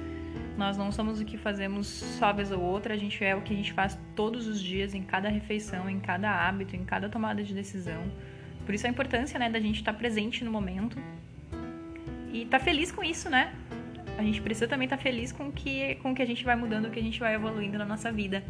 Nós 0.56 0.76
não 0.76 0.90
somos 0.90 1.20
o 1.20 1.24
que 1.24 1.36
fazemos 1.36 1.86
só 1.86 2.32
vez 2.32 2.50
ou 2.50 2.60
outra, 2.60 2.94
a 2.94 2.96
gente 2.96 3.22
é 3.22 3.34
o 3.36 3.42
que 3.42 3.52
a 3.52 3.56
gente 3.56 3.72
faz 3.72 3.98
todos 4.14 4.46
os 4.46 4.60
dias, 4.60 4.94
em 4.94 5.02
cada 5.02 5.28
refeição, 5.28 5.88
em 5.88 6.00
cada 6.00 6.30
hábito, 6.30 6.74
em 6.74 6.84
cada 6.84 7.08
tomada 7.08 7.42
de 7.42 7.54
decisão. 7.54 8.02
Por 8.64 8.74
isso 8.74 8.86
a 8.86 8.90
importância, 8.90 9.38
né, 9.38 9.50
da 9.50 9.60
gente 9.60 9.76
estar 9.76 9.92
tá 9.92 9.98
presente 9.98 10.42
no 10.42 10.50
momento 10.50 10.98
e 12.32 12.42
estar 12.42 12.58
tá 12.58 12.64
feliz 12.64 12.90
com 12.90 13.04
isso, 13.04 13.28
né? 13.30 13.54
A 14.18 14.22
gente 14.22 14.40
precisa 14.40 14.66
também 14.66 14.86
estar 14.86 14.96
tá 14.96 15.02
feliz 15.02 15.30
com 15.30 15.52
que, 15.52 15.96
com 15.96 16.14
que 16.14 16.22
a 16.22 16.26
gente 16.26 16.42
vai 16.42 16.56
mudando, 16.56 16.90
que 16.90 16.98
a 16.98 17.02
gente 17.02 17.20
vai 17.20 17.34
evoluindo 17.34 17.76
na 17.76 17.84
nossa 17.84 18.10
vida 18.10 18.42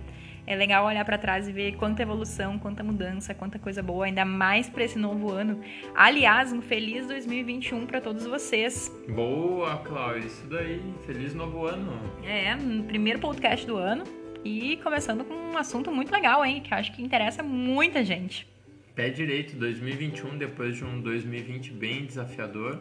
é 0.46 0.54
legal 0.54 0.86
olhar 0.86 1.04
para 1.04 1.18
trás 1.18 1.48
e 1.48 1.52
ver 1.52 1.76
quanta 1.76 2.02
evolução, 2.02 2.58
quanta 2.58 2.82
mudança, 2.82 3.34
quanta 3.34 3.58
coisa 3.58 3.82
boa, 3.82 4.06
ainda 4.06 4.24
mais 4.24 4.68
para 4.68 4.84
esse 4.84 4.98
novo 4.98 5.32
ano. 5.32 5.60
Aliás, 5.94 6.52
um 6.52 6.62
feliz 6.62 7.06
2021 7.06 7.86
para 7.86 8.00
todos 8.00 8.26
vocês. 8.26 8.90
Boa, 9.08 9.78
Cláudia, 9.78 10.26
isso 10.26 10.46
daí. 10.46 10.80
Feliz 11.04 11.34
novo 11.34 11.66
ano. 11.66 11.98
É, 12.24 12.54
primeiro 12.86 13.18
podcast 13.18 13.66
do 13.66 13.76
ano 13.76 14.04
e 14.44 14.76
começando 14.76 15.24
com 15.24 15.34
um 15.34 15.58
assunto 15.58 15.90
muito 15.90 16.12
legal, 16.12 16.44
hein, 16.44 16.60
que 16.60 16.72
acho 16.72 16.92
que 16.92 17.02
interessa 17.02 17.42
muita 17.42 18.04
gente. 18.04 18.46
Pé 18.94 19.10
direito, 19.10 19.56
2021 19.56 20.38
depois 20.38 20.76
de 20.76 20.84
um 20.84 21.00
2020 21.00 21.72
bem 21.72 22.06
desafiador. 22.06 22.80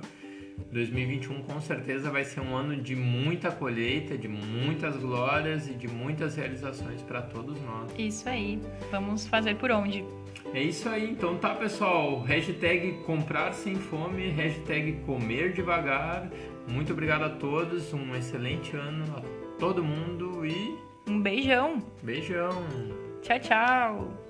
2021 0.71 1.43
com 1.43 1.61
certeza 1.61 2.09
vai 2.11 2.23
ser 2.23 2.41
um 2.41 2.55
ano 2.55 2.75
de 2.75 2.95
muita 2.95 3.51
colheita, 3.51 4.17
de 4.17 4.27
muitas 4.27 4.95
glórias 4.97 5.67
e 5.67 5.73
de 5.73 5.87
muitas 5.87 6.35
realizações 6.35 7.01
para 7.01 7.21
todos 7.21 7.61
nós. 7.61 7.91
Isso 7.97 8.27
aí. 8.27 8.59
Vamos 8.91 9.25
fazer 9.27 9.55
por 9.55 9.71
onde? 9.71 10.03
É 10.53 10.61
isso 10.61 10.87
aí, 10.87 11.09
então 11.09 11.37
tá 11.37 11.53
pessoal, 11.53 12.21
hashtag 12.21 13.03
comprar 13.05 13.53
sem 13.53 13.75
fome, 13.75 14.29
hashtag 14.29 14.93
comer 15.05 15.53
devagar. 15.53 16.29
Muito 16.67 16.93
obrigado 16.93 17.23
a 17.23 17.29
todos, 17.29 17.93
um 17.93 18.15
excelente 18.15 18.75
ano 18.75 19.03
a 19.17 19.59
todo 19.59 19.83
mundo 19.83 20.45
e. 20.45 20.77
Um 21.07 21.21
beijão! 21.21 21.79
Beijão! 22.01 22.63
Tchau, 23.21 23.39
tchau! 23.39 24.24